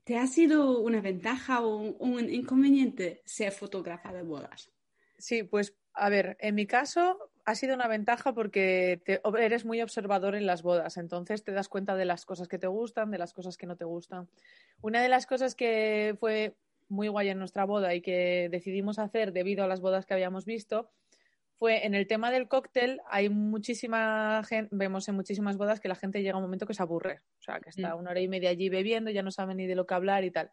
¿Te 0.09 0.17
ha 0.17 0.27
sido 0.27 0.81
una 0.81 1.03
ventaja 1.03 1.61
o 1.61 1.77
un, 1.77 2.33
inconveniente 2.33 3.21
ser 3.27 3.53
fotógrafa 3.53 4.11
de 4.11 4.23
bodas? 4.23 4.73
Sí, 5.19 5.43
pues 5.43 5.77
a 5.93 6.09
ver, 6.09 6.39
en 6.41 6.55
mi 6.55 6.67
caso 6.67 7.31
ha 7.45 7.55
sido 7.55 7.75
una 7.75 7.89
ventaja 7.89 8.33
porque 8.33 9.03
eres 9.39 9.67
muy 9.67 9.83
observador 9.83 10.35
en 10.35 10.47
las 10.47 10.63
bodas, 10.63 10.97
entonces 10.97 11.45
te 11.45 11.53
das 11.53 11.69
cuenta 11.69 11.95
de 11.95 12.07
las 12.07 12.25
cosas 12.25 12.49
que 12.49 12.59
te 12.59 12.69
gustan, 12.69 13.11
de 13.11 13.19
las 13.19 13.35
cosas 13.35 13.59
que 13.59 13.67
no 13.67 13.77
te 13.77 13.85
gustan. 13.85 14.31
Una 14.81 15.03
de 15.03 15.11
las 15.11 15.27
cosas 15.27 15.55
que 15.55 16.17
fue 16.19 16.57
muy 16.89 17.09
guay 17.09 17.29
en 17.29 17.39
nuestra 17.39 17.67
boda 17.67 17.95
y 17.95 18.01
que 18.01 18.49
decidimos 18.51 18.99
hacer 18.99 19.35
debido 19.35 19.63
a 19.63 19.69
las 19.69 19.83
bodas 19.83 20.07
que 20.07 20.15
habíamos 20.15 20.47
visto 20.47 20.91
fue 21.59 21.85
en 21.85 21.95
el 21.95 22.07
tema 22.07 22.31
del 22.31 22.47
cóctel, 22.47 23.01
hay 23.11 23.29
muchísima 23.29 24.43
gente, 24.49 24.69
vemos 24.73 25.09
en 25.09 25.17
muchísimas 25.17 25.57
bodas 25.57 25.81
que 25.81 25.89
la 25.89 25.97
gente 25.97 26.23
llega 26.23 26.35
a 26.35 26.37
un 26.37 26.45
momento 26.45 26.67
que 26.67 26.75
se 26.75 26.83
aburre, 26.83 27.21
o 27.41 27.43
sea, 27.43 27.59
que 27.59 27.71
está 27.71 27.95
mm. 27.95 27.99
una 27.99 28.11
hora 28.11 28.21
y 28.21 28.29
media 28.29 28.51
allí 28.51 28.69
bebiendo, 28.69 29.11
ya 29.11 29.23
no 29.23 29.33
sabe 29.33 29.55
ni 29.55 29.67
de 29.67 29.75
lo 29.75 29.87
que 29.87 29.95
hablar 29.95 30.25
y 30.25 30.31
tal. 30.31 30.53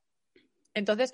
Entonces, 0.74 1.14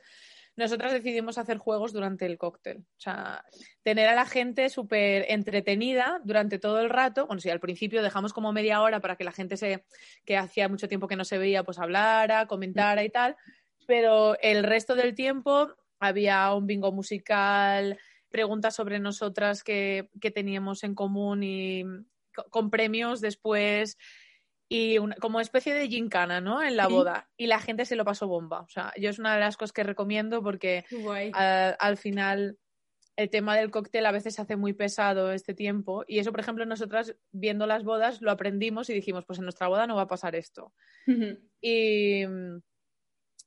nosotras 0.56 0.94
decidimos 0.94 1.38
hacer 1.38 1.58
juegos 1.58 1.92
durante 1.92 2.26
el 2.26 2.38
cóctel, 2.38 2.80
o 2.80 3.00
sea, 3.00 3.44
tener 3.84 4.08
a 4.08 4.16
la 4.16 4.26
gente 4.26 4.70
súper 4.70 5.26
entretenida 5.30 6.22
durante 6.24 6.58
todo 6.58 6.80
el 6.80 6.90
rato, 6.90 7.28
bueno, 7.28 7.42
si 7.42 7.50
al 7.50 7.60
principio 7.60 8.02
dejamos 8.02 8.32
como 8.32 8.54
media 8.54 8.82
hora 8.82 9.02
para 9.02 9.18
que 9.18 9.26
la 9.26 9.32
gente 9.34 9.58
se, 9.58 9.84
que 10.26 10.38
hacía 10.38 10.70
mucho 10.70 10.88
tiempo 10.88 11.08
que 11.08 11.18
no 11.18 11.26
se 11.26 11.38
veía, 11.38 11.64
pues 11.64 11.80
hablara, 11.80 12.48
comentara 12.48 13.04
y 13.04 13.10
tal, 13.10 13.36
pero 13.88 14.38
el 14.42 14.64
resto 14.64 14.96
del 14.96 15.16
tiempo 15.16 15.74
había 16.00 16.54
un 16.54 16.66
bingo 16.66 16.92
musical, 16.92 17.98
preguntas 18.32 18.76
sobre 18.76 19.00
nosotras 19.00 19.64
que, 19.64 20.10
teníamos 20.34 20.84
en 20.84 20.96
común 20.96 21.44
y 21.44 21.84
con 22.50 22.70
premios 22.70 23.22
después 23.22 23.98
y 24.70 24.98
como 25.20 25.42
especie 25.42 25.74
de 25.74 25.90
gincana, 25.90 26.40
¿no? 26.40 26.64
En 26.64 26.78
la 26.78 26.88
boda. 26.88 27.30
Y 27.36 27.48
la 27.48 27.60
gente 27.60 27.86
se 27.86 27.98
lo 27.98 28.06
pasó 28.06 28.28
bomba. 28.28 28.62
O 28.62 28.70
sea, 28.70 28.94
yo 28.98 29.10
es 29.10 29.20
una 29.20 29.34
de 29.34 29.42
las 29.42 29.58
cosas 29.58 29.74
que 29.74 29.84
recomiendo 29.84 30.42
porque 30.42 30.86
al 31.34 31.98
final 31.98 32.58
el 33.18 33.30
tema 33.30 33.58
del 33.58 33.70
cóctel 33.70 34.06
a 34.06 34.12
veces 34.12 34.36
se 34.36 34.42
hace 34.42 34.56
muy 34.56 34.74
pesado 34.74 35.32
este 35.32 35.54
tiempo. 35.54 36.06
Y 36.08 36.20
eso, 36.20 36.32
por 36.32 36.40
ejemplo, 36.40 36.66
nosotras 36.66 37.16
viendo 37.32 37.68
las 37.68 37.84
bodas 37.84 38.22
lo 38.22 38.32
aprendimos 38.32 38.90
y 38.90 38.94
dijimos, 38.94 39.26
pues 39.26 39.40
en 39.40 39.46
nuestra 39.46 39.68
boda 39.68 39.88
no 39.88 39.96
va 39.96 40.04
a 40.04 40.08
pasar 40.08 40.36
esto. 40.36 40.74
y, 41.62 42.24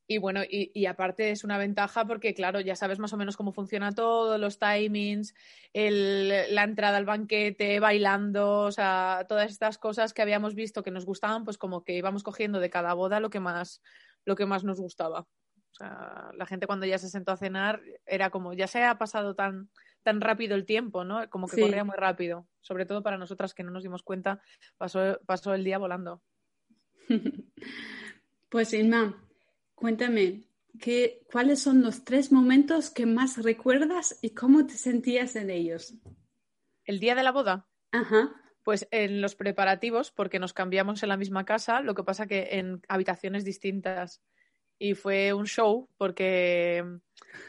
y 0.07 0.19
bueno, 0.19 0.41
y, 0.47 0.85
aparte 0.85 1.31
es 1.31 1.43
una 1.43 1.57
ventaja 1.57 2.05
porque, 2.05 2.35
claro, 2.35 2.59
ya 2.59 2.75
sabes 2.75 2.99
más 2.99 3.13
o 3.13 3.17
menos 3.17 3.35
cómo 3.37 3.53
funciona 3.53 3.91
todo, 3.91 4.37
los 4.37 4.59
timings, 4.59 5.33
la 5.73 6.63
entrada 6.63 6.97
al 6.97 7.05
banquete, 7.05 7.79
bailando, 7.79 8.61
o 8.61 8.71
sea, 8.71 9.25
todas 9.27 9.49
estas 9.49 9.79
cosas 9.79 10.13
que 10.13 10.21
habíamos 10.21 10.53
visto 10.53 10.83
que 10.83 10.91
nos 10.91 11.05
gustaban, 11.05 11.43
pues 11.43 11.57
como 11.57 11.83
que 11.83 11.95
íbamos 11.97 12.21
cogiendo 12.21 12.59
de 12.59 12.69
cada 12.69 12.93
boda 12.93 13.19
lo 13.19 13.31
que 13.31 13.39
más, 13.39 13.81
lo 14.25 14.35
que 14.35 14.45
más 14.45 14.63
nos 14.63 14.79
gustaba. 14.79 15.21
O 15.21 15.75
sea, 15.77 16.29
la 16.35 16.45
gente 16.45 16.67
cuando 16.67 16.85
ya 16.85 16.99
se 16.99 17.09
sentó 17.09 17.31
a 17.31 17.37
cenar 17.37 17.81
era 18.05 18.29
como, 18.29 18.53
ya 18.53 18.67
se 18.67 18.83
ha 18.83 18.97
pasado 18.99 19.33
tan, 19.33 19.69
tan 20.03 20.21
rápido 20.21 20.55
el 20.55 20.65
tiempo, 20.65 21.03
¿no? 21.03 21.27
Como 21.31 21.47
que 21.47 21.59
corría 21.59 21.83
muy 21.83 21.97
rápido. 21.97 22.47
Sobre 22.61 22.85
todo 22.85 23.01
para 23.01 23.17
nosotras 23.17 23.53
que 23.55 23.63
no 23.63 23.71
nos 23.71 23.83
dimos 23.83 24.03
cuenta, 24.03 24.39
pasó, 24.77 25.19
pasó 25.25 25.55
el 25.55 25.63
día 25.63 25.79
volando. 25.79 26.21
pues 28.49 28.71
Inma, 28.73 29.21
Cuéntame, 29.75 30.43
¿qué, 30.79 31.21
¿cuáles 31.31 31.61
son 31.61 31.81
los 31.81 32.03
tres 32.05 32.31
momentos 32.31 32.89
que 32.89 33.05
más 33.05 33.43
recuerdas 33.43 34.17
y 34.21 34.31
cómo 34.31 34.65
te 34.65 34.73
sentías 34.73 35.35
en 35.35 35.49
ellos? 35.49 35.93
El 36.85 36.99
día 36.99 37.15
de 37.15 37.23
la 37.23 37.31
boda. 37.31 37.67
Ajá. 37.91 38.33
Pues 38.63 38.87
en 38.91 39.21
los 39.21 39.35
preparativos, 39.35 40.11
porque 40.11 40.39
nos 40.39 40.53
cambiamos 40.53 41.03
en 41.03 41.09
la 41.09 41.17
misma 41.17 41.45
casa, 41.45 41.81
lo 41.81 41.93
que 41.93 42.03
pasa 42.03 42.25
que 42.25 42.49
en 42.53 42.81
habitaciones 42.87 43.43
distintas. 43.43 44.23
Y 44.79 44.93
fue 44.93 45.33
un 45.33 45.45
show 45.45 45.89
porque 45.97 46.83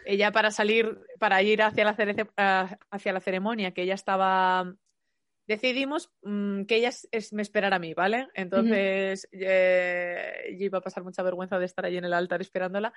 ella 0.05 0.31
para 0.33 0.51
salir, 0.51 1.01
para 1.19 1.43
ir 1.43 1.63
hacia 1.63 1.85
la, 1.85 2.79
hacia 2.91 3.13
la 3.13 3.21
ceremonia, 3.21 3.73
que 3.73 3.83
ella 3.83 3.95
estaba 3.95 4.77
decidimos 5.47 6.11
mm, 6.23 6.65
que 6.65 6.77
ella 6.77 6.91
me 7.33 7.43
esperara 7.43 7.77
a 7.77 7.81
mí, 7.81 7.95
¿vale? 7.95 8.29
Entonces 8.35 9.29
eh, 9.33 10.57
yo 10.59 10.65
iba 10.65 10.79
a 10.79 10.83
pasar 10.83 11.05
mucha 11.05 11.23
vergüenza 11.23 11.59
de 11.59 11.67
estar 11.67 11.87
allí 11.87 11.97
en 11.97 12.05
el 12.05 12.15
altar 12.15 12.41
esperándola 12.41 12.93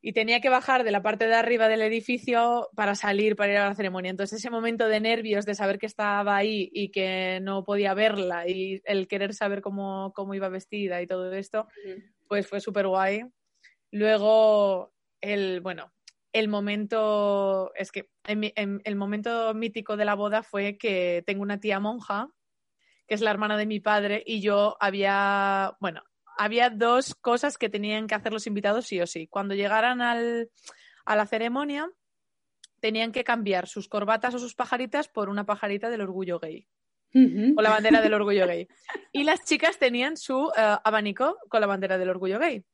y 0.00 0.12
tenía 0.12 0.40
que 0.40 0.48
bajar 0.48 0.84
de 0.84 0.92
la 0.92 1.02
parte 1.02 1.26
de 1.26 1.34
arriba 1.34 1.68
del 1.68 1.82
edificio 1.82 2.70
para 2.74 2.94
salir, 2.94 3.34
para 3.34 3.52
ir 3.52 3.58
a 3.58 3.68
la 3.68 3.74
ceremonia. 3.74 4.10
Entonces 4.10 4.38
ese 4.38 4.50
momento 4.50 4.88
de 4.88 5.00
nervios, 5.00 5.44
de 5.44 5.54
saber 5.54 5.78
que 5.78 5.86
estaba 5.86 6.36
ahí 6.36 6.70
y 6.72 6.90
que 6.90 7.40
no 7.42 7.64
podía 7.64 7.94
verla 7.94 8.48
y 8.48 8.80
el 8.84 9.08
querer 9.08 9.34
saber 9.34 9.60
cómo, 9.60 10.12
cómo 10.14 10.34
iba 10.34 10.48
vestida 10.48 11.02
y 11.02 11.06
todo 11.06 11.32
esto, 11.32 11.66
pues 12.28 12.46
fue 12.46 12.60
súper 12.60 12.86
guay. 12.86 13.24
Luego, 13.90 14.92
el, 15.20 15.60
bueno, 15.62 15.92
el 16.32 16.48
momento, 16.48 17.72
es 17.74 17.90
que 17.90 18.10
el 18.24 18.96
momento 18.96 19.54
mítico 19.54 19.96
de 19.96 20.04
la 20.04 20.14
boda 20.14 20.42
fue 20.42 20.76
que 20.76 21.22
tengo 21.26 21.42
una 21.42 21.60
tía 21.60 21.80
monja, 21.80 22.28
que 23.06 23.14
es 23.14 23.20
la 23.20 23.30
hermana 23.30 23.56
de 23.56 23.66
mi 23.66 23.80
padre, 23.80 24.22
y 24.26 24.40
yo 24.40 24.76
había, 24.80 25.76
bueno, 25.80 26.02
había 26.36 26.70
dos 26.70 27.14
cosas 27.14 27.58
que 27.58 27.68
tenían 27.68 28.06
que 28.06 28.14
hacer 28.14 28.32
los 28.32 28.46
invitados 28.46 28.86
sí 28.86 29.00
o 29.00 29.06
sí. 29.06 29.26
Cuando 29.26 29.54
llegaran 29.54 30.00
al, 30.02 30.50
a 31.04 31.16
la 31.16 31.26
ceremonia, 31.26 31.90
tenían 32.80 33.12
que 33.12 33.24
cambiar 33.24 33.66
sus 33.66 33.88
corbatas 33.88 34.34
o 34.34 34.38
sus 34.38 34.54
pajaritas 34.54 35.08
por 35.08 35.28
una 35.28 35.44
pajarita 35.44 35.90
del 35.90 36.02
orgullo 36.02 36.38
gay. 36.38 36.66
O 37.14 37.62
la 37.62 37.70
bandera 37.70 38.02
del 38.02 38.14
orgullo 38.14 38.46
gay. 38.46 38.68
Y 39.12 39.24
las 39.24 39.44
chicas 39.44 39.78
tenían 39.78 40.16
su 40.16 40.52
eh, 40.56 40.76
abanico 40.84 41.38
con 41.48 41.60
la 41.60 41.66
bandera 41.66 41.98
del 41.98 42.10
orgullo 42.10 42.38
gay. 42.38 42.64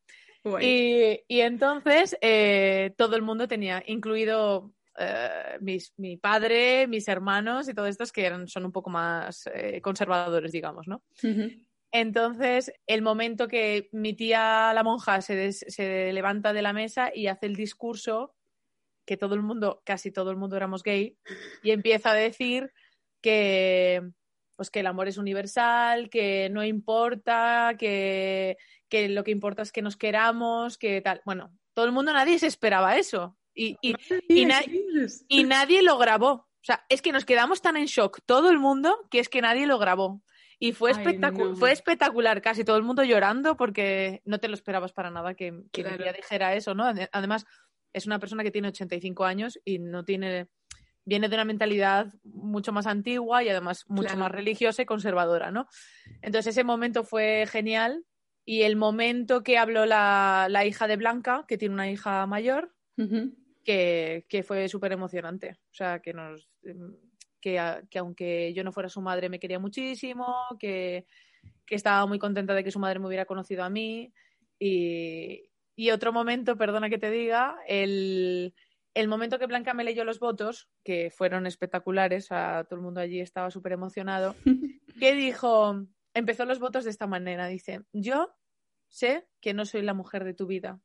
Y, 0.60 1.22
entonces 1.28 2.16
eh, 2.20 2.92
todo 2.96 3.16
el 3.16 3.22
mundo 3.22 3.48
tenía, 3.48 3.82
incluido 3.86 4.72
eh, 4.98 5.58
mi 5.96 6.16
padre, 6.16 6.86
mis 6.86 7.08
hermanos 7.08 7.68
y 7.68 7.74
todos 7.74 7.88
estos 7.88 8.12
que 8.12 8.26
eran, 8.26 8.46
son 8.46 8.66
un 8.66 8.72
poco 8.72 8.90
más 8.90 9.48
eh, 9.54 9.80
conservadores, 9.80 10.52
digamos, 10.52 10.86
¿no? 10.86 11.02
Entonces, 11.90 12.72
el 12.86 13.02
momento 13.02 13.46
que 13.46 13.88
mi 13.92 14.14
tía, 14.14 14.72
la 14.74 14.82
monja, 14.82 15.20
se, 15.20 15.52
se, 15.52 16.12
levanta 16.12 16.52
de 16.52 16.62
la 16.62 16.72
mesa 16.72 17.10
y 17.14 17.28
hace 17.28 17.46
el 17.46 17.54
discurso, 17.54 18.34
que 19.06 19.16
todo 19.16 19.34
el 19.34 19.42
mundo, 19.42 19.80
casi 19.84 20.10
todo 20.10 20.30
el 20.30 20.36
mundo 20.36 20.56
éramos 20.56 20.82
gay, 20.82 21.16
y 21.62 21.70
empieza 21.70 22.10
a 22.10 22.14
decir 22.14 22.72
que, 23.20 24.02
pues 24.56 24.70
que 24.70 24.80
el 24.80 24.86
amor 24.86 25.08
es 25.08 25.18
universal, 25.18 26.08
que 26.10 26.48
no 26.50 26.64
importa, 26.64 27.74
que, 27.78 28.56
que 28.88 29.08
lo 29.08 29.24
que 29.24 29.30
importa 29.30 29.62
es 29.62 29.72
que 29.72 29.82
nos 29.82 29.96
queramos, 29.96 30.78
que 30.78 31.00
tal. 31.00 31.20
Bueno, 31.24 31.56
todo 31.72 31.86
el 31.86 31.92
mundo, 31.92 32.12
nadie 32.12 32.38
se 32.38 32.46
esperaba 32.46 32.96
eso. 32.96 33.36
Y, 33.54 33.76
y, 33.82 33.94
y, 34.28 35.44
nadie 35.44 35.82
lo 35.82 35.96
grabó. 35.98 36.32
O 36.32 36.66
sea, 36.66 36.84
es 36.88 37.02
que 37.02 37.12
nos 37.12 37.24
quedamos 37.24 37.62
tan 37.62 37.76
en 37.76 37.86
shock, 37.86 38.20
todo 38.26 38.50
el 38.50 38.58
mundo, 38.58 39.06
que 39.10 39.18
es 39.18 39.28
que 39.28 39.42
nadie 39.42 39.66
lo 39.66 39.78
grabó. 39.78 40.22
Y 40.58 40.72
fue, 40.72 40.94
fue 41.56 41.72
espectacular, 41.72 42.40
casi 42.40 42.64
todo 42.64 42.76
el 42.76 42.84
mundo 42.84 43.04
llorando 43.04 43.56
porque 43.56 44.22
no 44.24 44.38
te 44.38 44.48
lo 44.48 44.54
esperabas 44.54 44.92
para 44.92 45.10
nada 45.10 45.34
que, 45.34 45.52
que 45.72 45.84
dijera 46.16 46.54
eso, 46.54 46.74
¿no? 46.74 46.84
Además, 47.12 47.44
es 47.92 48.06
una 48.06 48.18
persona 48.18 48.42
que 48.42 48.50
tiene 48.50 48.68
85 48.68 49.24
años 49.24 49.58
y 49.64 49.78
no 49.78 50.04
tiene 50.04 50.48
viene 51.04 51.28
de 51.28 51.34
una 51.34 51.44
mentalidad 51.44 52.12
mucho 52.54 52.72
más 52.72 52.86
antigua 52.86 53.42
y 53.42 53.48
además 53.48 53.84
mucho 53.88 54.16
más 54.16 54.30
religiosa 54.30 54.82
y 54.82 54.86
conservadora, 54.86 55.50
¿no? 55.50 55.66
Entonces 56.22 56.52
ese 56.54 56.64
momento 56.64 57.04
fue 57.04 57.46
genial 57.46 58.04
y 58.44 58.62
el 58.62 58.76
momento 58.76 59.42
que 59.42 59.58
habló 59.58 59.84
la, 59.84 60.64
hija 60.66 60.86
de 60.86 60.96
Blanca, 60.96 61.44
que 61.48 61.58
tiene 61.58 61.74
una 61.74 61.90
hija 61.90 62.26
mayor, 62.26 62.72
que, 63.64 64.44
fue 64.46 64.68
súper 64.68 64.92
emocionante. 64.92 65.58
O 65.70 65.74
sea, 65.74 65.98
que 65.98 66.12
nos 66.12 66.48
que, 67.40 67.58
aunque 67.98 68.54
yo 68.54 68.64
no 68.64 68.72
fuera 68.72 68.88
su 68.88 69.02
madre 69.02 69.28
me 69.28 69.38
quería 69.38 69.58
muchísimo, 69.58 70.34
que, 70.58 71.06
estaba 71.68 72.06
muy 72.06 72.18
contenta 72.18 72.54
de 72.54 72.62
que 72.62 72.70
su 72.70 72.78
madre 72.78 73.00
me 73.00 73.08
hubiera 73.08 73.26
conocido 73.26 73.64
a 73.64 73.70
mí. 73.70 74.12
Y, 74.58 75.50
y 75.74 75.90
otro 75.90 76.12
momento, 76.12 76.56
perdona 76.56 76.88
que 76.88 76.98
te 76.98 77.10
diga, 77.10 77.56
el, 77.66 78.54
el 78.94 79.08
momento 79.08 79.38
que 79.38 79.46
Blanca 79.46 79.74
me 79.74 79.84
leyó 79.84 80.04
los 80.04 80.20
votos, 80.20 80.68
que 80.84 81.10
fueron 81.10 81.46
espectaculares, 81.46 82.30
a 82.30 82.64
todo 82.64 82.76
el 82.76 82.84
mundo 82.84 83.00
allí 83.00 83.20
estaba 83.20 83.50
súper 83.50 83.72
emocionado, 83.72 84.34
que 84.98 85.14
dijo, 85.14 85.84
empezó 86.14 86.44
los 86.44 86.60
votos 86.60 86.84
de 86.84 86.90
esta 86.90 87.06
manera, 87.06 87.48
dice, 87.48 87.82
yo 87.92 88.34
sé 88.88 89.26
que 89.40 89.52
no 89.52 89.66
soy 89.66 89.82
la 89.82 89.94
mujer 89.94 90.24
de 90.24 90.34
tu 90.34 90.46
vida. 90.46 90.80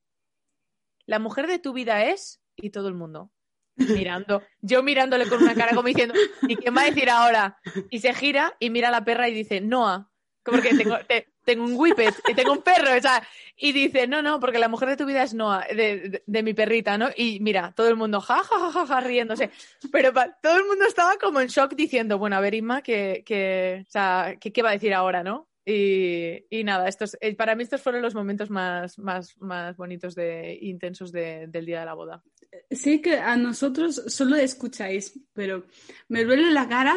La 1.05 1.19
mujer 1.19 1.47
de 1.47 1.59
tu 1.59 1.73
vida 1.73 2.05
es, 2.05 2.41
y 2.55 2.71
todo 2.71 2.87
el 2.87 2.95
mundo, 2.95 3.31
mirando, 3.75 4.43
yo 4.61 4.83
mirándole 4.83 5.27
con 5.27 5.41
una 5.41 5.55
cara 5.55 5.75
como 5.75 5.87
diciendo, 5.87 6.15
¿y 6.47 6.55
quién 6.55 6.75
va 6.75 6.81
a 6.81 6.89
decir 6.89 7.09
ahora? 7.09 7.57
Y 7.89 7.99
se 7.99 8.13
gira 8.13 8.55
y 8.59 8.69
mira 8.69 8.89
a 8.89 8.91
la 8.91 9.05
perra 9.05 9.29
y 9.29 9.33
dice, 9.33 9.61
Noah, 9.61 10.11
porque 10.43 10.75
tengo, 10.75 10.97
tengo 11.43 11.63
un 11.63 11.73
whippet 11.75 12.13
y 12.27 12.33
tengo 12.33 12.53
un 12.53 12.61
perro, 12.61 12.95
o 12.97 13.01
sea, 13.01 13.23
y 13.57 13.71
dice, 13.71 14.07
no, 14.07 14.21
no, 14.21 14.39
porque 14.39 14.59
la 14.59 14.69
mujer 14.69 14.89
de 14.89 14.97
tu 14.97 15.05
vida 15.05 15.23
es 15.23 15.33
Noah, 15.33 15.65
de, 15.67 16.21
de, 16.25 16.43
mi 16.43 16.53
perrita, 16.53 16.97
¿no? 16.97 17.09
Y 17.15 17.39
mira, 17.41 17.73
todo 17.75 17.89
el 17.89 17.95
mundo 17.95 18.21
ja, 18.21 18.43
ja, 18.43 18.71
ja, 18.71 18.85
ja, 18.85 19.01
riéndose. 19.01 19.49
Pero 19.91 20.13
todo 20.41 20.57
el 20.57 20.65
mundo 20.65 20.85
estaba 20.85 21.17
como 21.17 21.41
en 21.41 21.47
shock 21.47 21.75
diciendo, 21.75 22.17
bueno, 22.17 22.37
a 22.37 22.39
ver, 22.39 22.55
Inma, 22.55 22.81
¿qué, 22.81 23.23
qué, 23.25 23.83
o 23.87 23.91
sea, 23.91 24.37
¿qué, 24.39 24.61
va 24.61 24.69
a 24.69 24.73
decir 24.73 24.93
ahora, 24.93 25.23
no? 25.23 25.49
Y, 25.65 26.45
y, 26.49 26.63
nada, 26.63 26.87
estos, 26.87 27.17
eh, 27.19 27.35
para 27.35 27.55
mí 27.55 27.63
estos 27.63 27.81
fueron 27.81 28.01
los 28.01 28.15
momentos 28.15 28.49
más, 28.49 28.97
más, 28.97 29.37
más 29.39 29.75
bonitos 29.75 30.15
de 30.15 30.57
intensos 30.61 31.11
del 31.11 31.65
día 31.65 31.81
de 31.81 31.85
la 31.85 31.93
boda. 31.93 32.23
Sé 32.71 33.01
que 33.01 33.17
a 33.17 33.35
nosotros 33.35 34.03
solo 34.07 34.35
escucháis, 34.35 35.19
pero 35.33 35.65
me 36.07 36.23
duele 36.23 36.51
la 36.51 36.67
cara 36.67 36.95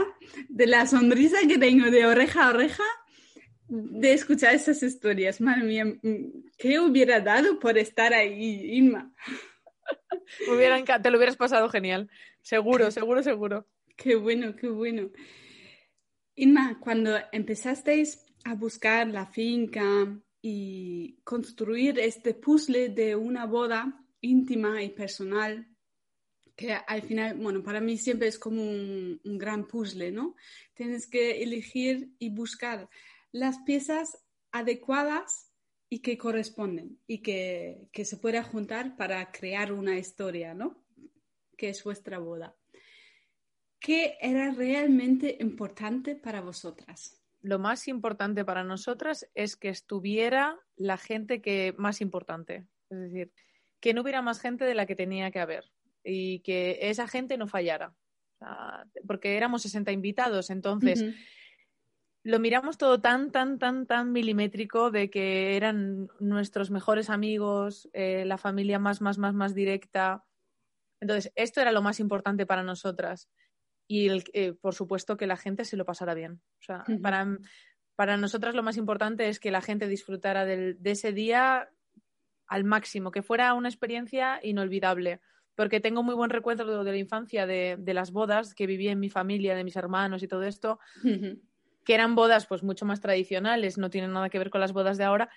de 0.48 0.66
la 0.66 0.86
sonrisa 0.86 1.38
que 1.46 1.58
tengo 1.58 1.90
de 1.90 2.06
oreja 2.06 2.46
a 2.46 2.50
oreja 2.50 2.84
de 3.72 4.12
escuchar 4.12 4.54
esas 4.54 4.82
historias. 4.82 5.40
Madre 5.40 5.64
mía, 5.64 5.86
¿qué 6.58 6.78
hubiera 6.78 7.20
dado 7.20 7.58
por 7.58 7.78
estar 7.78 8.12
ahí, 8.12 8.76
Inma? 8.76 9.14
te 11.02 11.10
lo 11.10 11.16
hubieras 11.16 11.36
pasado 11.36 11.70
genial. 11.70 12.10
Seguro, 12.42 12.90
seguro, 12.90 13.22
seguro. 13.22 13.66
Qué 13.96 14.14
bueno, 14.14 14.54
qué 14.56 14.68
bueno. 14.68 15.10
Inma, 16.34 16.78
cuando 16.80 17.16
empezasteis 17.32 18.26
a 18.44 18.54
buscar 18.54 19.08
la 19.08 19.26
finca 19.26 19.82
y 20.42 21.20
construir 21.24 21.98
este 21.98 22.34
puzzle 22.34 22.90
de 22.90 23.16
una 23.16 23.46
boda 23.46 24.04
íntima 24.20 24.82
y 24.82 24.90
personal, 24.90 25.66
que 26.54 26.74
al 26.74 27.02
final, 27.02 27.38
bueno, 27.38 27.62
para 27.62 27.80
mí 27.80 27.96
siempre 27.96 28.28
es 28.28 28.38
como 28.38 28.62
un, 28.62 29.18
un 29.24 29.38
gran 29.38 29.66
puzzle, 29.66 30.12
¿no? 30.12 30.36
Tienes 30.74 31.06
que 31.06 31.42
elegir 31.42 32.10
y 32.18 32.28
buscar 32.28 32.90
las 33.32 33.58
piezas 33.60 34.22
adecuadas 34.52 35.50
y 35.88 36.00
que 36.00 36.16
corresponden 36.16 36.98
y 37.06 37.18
que, 37.18 37.90
se 38.04 38.16
pueda 38.16 38.42
juntar 38.42 38.96
para 38.96 39.30
crear 39.32 39.72
una 39.72 39.98
historia, 39.98 40.54
¿no? 40.54 40.84
Que 41.56 41.70
es 41.70 41.82
vuestra 41.84 42.18
boda. 42.18 42.56
¿Qué 43.80 44.16
era 44.20 44.52
realmente 44.52 45.36
importante 45.40 46.14
para 46.14 46.40
vosotras? 46.40 47.20
Lo 47.40 47.58
más 47.58 47.88
importante 47.88 48.44
para 48.44 48.62
nosotras 48.62 49.28
es 49.34 49.56
que 49.56 49.68
estuviera 49.68 50.58
la 50.76 50.96
gente 50.96 51.42
que 51.42 51.74
más 51.76 52.00
importante, 52.00 52.68
es 52.88 52.98
decir, 53.00 53.32
que 53.80 53.92
no 53.92 54.02
hubiera 54.02 54.22
más 54.22 54.40
gente 54.40 54.64
de 54.64 54.74
la 54.74 54.86
que 54.86 54.94
tenía 54.94 55.30
que 55.32 55.40
haber 55.40 55.64
y 56.04 56.40
que 56.40 56.78
esa 56.82 57.08
gente 57.08 57.36
no 57.36 57.48
fallara, 57.48 57.94
porque 59.06 59.36
éramos 59.36 59.62
60 59.62 59.90
invitados, 59.90 60.50
entonces 60.50 61.04
lo 62.24 62.38
miramos 62.38 62.78
todo 62.78 63.00
tan, 63.00 63.32
tan, 63.32 63.58
tan, 63.58 63.86
tan 63.86 64.12
milimétrico 64.12 64.90
de 64.90 65.10
que 65.10 65.56
eran 65.56 66.08
nuestros 66.20 66.70
mejores 66.70 67.10
amigos, 67.10 67.88
eh, 67.92 68.24
la 68.24 68.38
familia 68.38 68.78
más, 68.78 69.00
más, 69.00 69.18
más, 69.18 69.34
más 69.34 69.54
directa. 69.54 70.24
Entonces, 71.00 71.32
esto 71.34 71.60
era 71.60 71.72
lo 71.72 71.82
más 71.82 71.98
importante 71.98 72.46
para 72.46 72.62
nosotras. 72.62 73.28
Y, 73.88 74.08
el, 74.08 74.24
eh, 74.34 74.52
por 74.52 74.74
supuesto, 74.74 75.16
que 75.16 75.26
la 75.26 75.36
gente 75.36 75.64
se 75.64 75.76
lo 75.76 75.84
pasara 75.84 76.14
bien. 76.14 76.40
O 76.60 76.62
sea, 76.62 76.84
para, 77.02 77.26
para 77.96 78.16
nosotras 78.16 78.54
lo 78.54 78.62
más 78.62 78.76
importante 78.76 79.28
es 79.28 79.40
que 79.40 79.50
la 79.50 79.60
gente 79.60 79.88
disfrutara 79.88 80.44
del, 80.44 80.80
de 80.80 80.92
ese 80.92 81.12
día 81.12 81.70
al 82.46 82.64
máximo, 82.64 83.10
que 83.10 83.22
fuera 83.22 83.52
una 83.54 83.68
experiencia 83.68 84.38
inolvidable. 84.44 85.20
Porque 85.56 85.80
tengo 85.80 86.02
muy 86.02 86.14
buen 86.14 86.30
recuerdo 86.30 86.84
de 86.84 86.92
la 86.92 86.96
infancia, 86.96 87.46
de, 87.46 87.76
de 87.78 87.94
las 87.94 88.12
bodas 88.12 88.54
que 88.54 88.66
viví 88.66 88.88
en 88.88 89.00
mi 89.00 89.10
familia, 89.10 89.56
de 89.56 89.64
mis 89.64 89.76
hermanos 89.76 90.22
y 90.22 90.28
todo 90.28 90.44
esto 90.44 90.78
que 91.84 91.94
eran 91.94 92.14
bodas 92.14 92.46
pues 92.46 92.62
mucho 92.62 92.84
más 92.84 93.00
tradicionales, 93.00 93.78
no 93.78 93.90
tienen 93.90 94.12
nada 94.12 94.30
que 94.30 94.38
ver 94.38 94.50
con 94.50 94.60
las 94.60 94.72
bodas 94.72 94.98
de 94.98 95.04
ahora, 95.04 95.30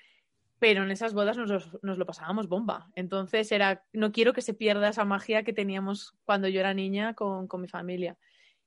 pero 0.60 0.84
en 0.84 0.92
esas 0.92 1.14
bodas 1.14 1.38
nos, 1.38 1.70
lo 1.82 2.06
pasábamos 2.06 2.48
bomba. 2.48 2.90
Entonces 2.96 3.52
era, 3.52 3.84
no 3.94 4.12
quiero 4.12 4.34
que 4.34 4.42
se 4.42 4.54
pierda 4.54 4.90
esa 4.90 5.06
magia 5.06 5.44
que 5.44 5.54
teníamos 5.54 6.14
cuando 6.24 6.48
yo 6.48 6.60
era 6.60 6.74
niña 6.74 7.14
con, 7.14 7.48
mi 7.60 7.68
familia. 7.68 8.18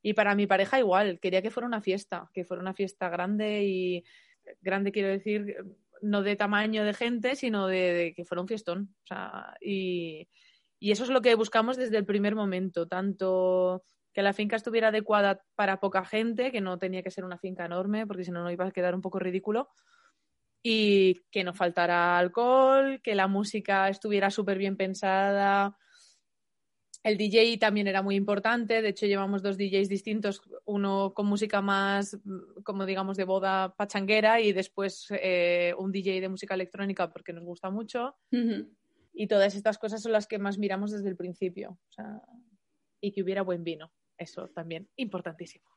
Y 0.03 0.13
para 0.13 0.35
mi 0.35 0.47
pareja 0.47 0.79
igual, 0.79 1.19
quería 1.21 1.43
que 1.43 1.51
fuera 1.51 1.67
una 1.67 1.81
fiesta, 1.81 2.31
que 2.33 2.45
fuera 2.45 2.63
una 2.63 2.75
fiesta 2.75 3.09
grande 3.09 3.65
y 3.65 4.05
grande 4.61 4.93
quiero 4.93 5.09
decir, 5.09 5.57
no 6.03 6.23
de 6.23 6.37
tamaño 6.37 6.85
de 6.85 6.95
gente, 6.95 7.37
sino 7.37 7.67
de, 7.67 8.13
que 8.15 8.25
fuera 8.25 8.43
un 8.43 8.49
fiestón. 8.49 8.95
y 9.61 10.29
eso 10.81 11.05
es 11.05 11.11
lo 11.11 11.23
que 11.23 11.35
buscamos 11.35 11.77
desde 11.77 11.97
el 11.97 12.05
primer 12.05 12.35
momento, 12.35 12.87
tanto 12.87 13.83
que 14.19 14.23
la 14.25 14.33
finca 14.33 14.57
estuviera 14.57 14.89
adecuada 14.89 15.45
para 15.55 15.79
poca 15.79 16.05
gente, 16.05 16.51
que 16.51 16.61
no 16.61 16.77
tenía 16.77 17.05
que 17.05 17.11
ser 17.13 17.25
una 17.25 17.39
finca 17.39 17.65
enorme, 17.65 18.05
porque 18.05 18.25
si 18.25 18.33
no, 18.33 18.43
no 18.43 18.51
iba 18.51 18.67
a 18.67 18.73
quedar 18.73 18.97
un 18.97 19.01
poco 19.01 19.21
ridículo. 19.21 19.69
Y 20.61 21.21
que 21.31 21.45
no 21.45 21.55
faltara 21.55 22.19
alcohol, 22.19 23.01
que 23.01 23.15
la 23.15 23.29
música 23.29 23.89
estuviera 23.89 24.33
súper 24.33 24.59
bien 24.59 24.77
pensada. 24.77 25.79
El 27.05 27.17
DJ 27.17 27.59
también 27.59 27.87
era 27.87 28.03
muy 28.03 28.17
importante, 28.17 28.83
de 28.83 28.89
hecho 28.89 29.07
llevamos 29.07 29.41
dos 29.41 29.57
DJs 29.57 29.89
distintos, 29.89 30.43
uno 30.65 31.13
con 31.15 31.27
música 31.27 31.63
más, 31.63 32.19
como 32.65 32.87
digamos, 32.87 33.17
de 33.17 33.23
boda 33.23 33.73
pachanguera 33.77 34.41
y 34.41 34.53
después 34.53 35.07
eh, 35.11 35.75
un 35.79 35.93
DJ 35.93 36.21
de 36.21 36.29
música 36.29 36.55
electrónica 36.55 37.09
porque 37.09 37.33
nos 37.33 37.45
gusta 37.45 37.71
mucho. 37.71 38.17
Y 39.13 39.29
todas 39.29 39.55
estas 39.55 39.79
cosas 39.79 40.03
son 40.03 40.11
las 40.11 40.27
que 40.27 40.41
más 40.41 40.59
miramos 40.59 40.91
desde 40.91 41.09
el 41.09 41.15
principio. 41.15 41.79
y 43.01 43.13
que 43.13 43.23
hubiera 43.23 43.43
buen 43.43 43.63
vino. 43.63 43.93
Eso 44.19 44.49
también, 44.49 44.89
importantísimo. 44.97 45.69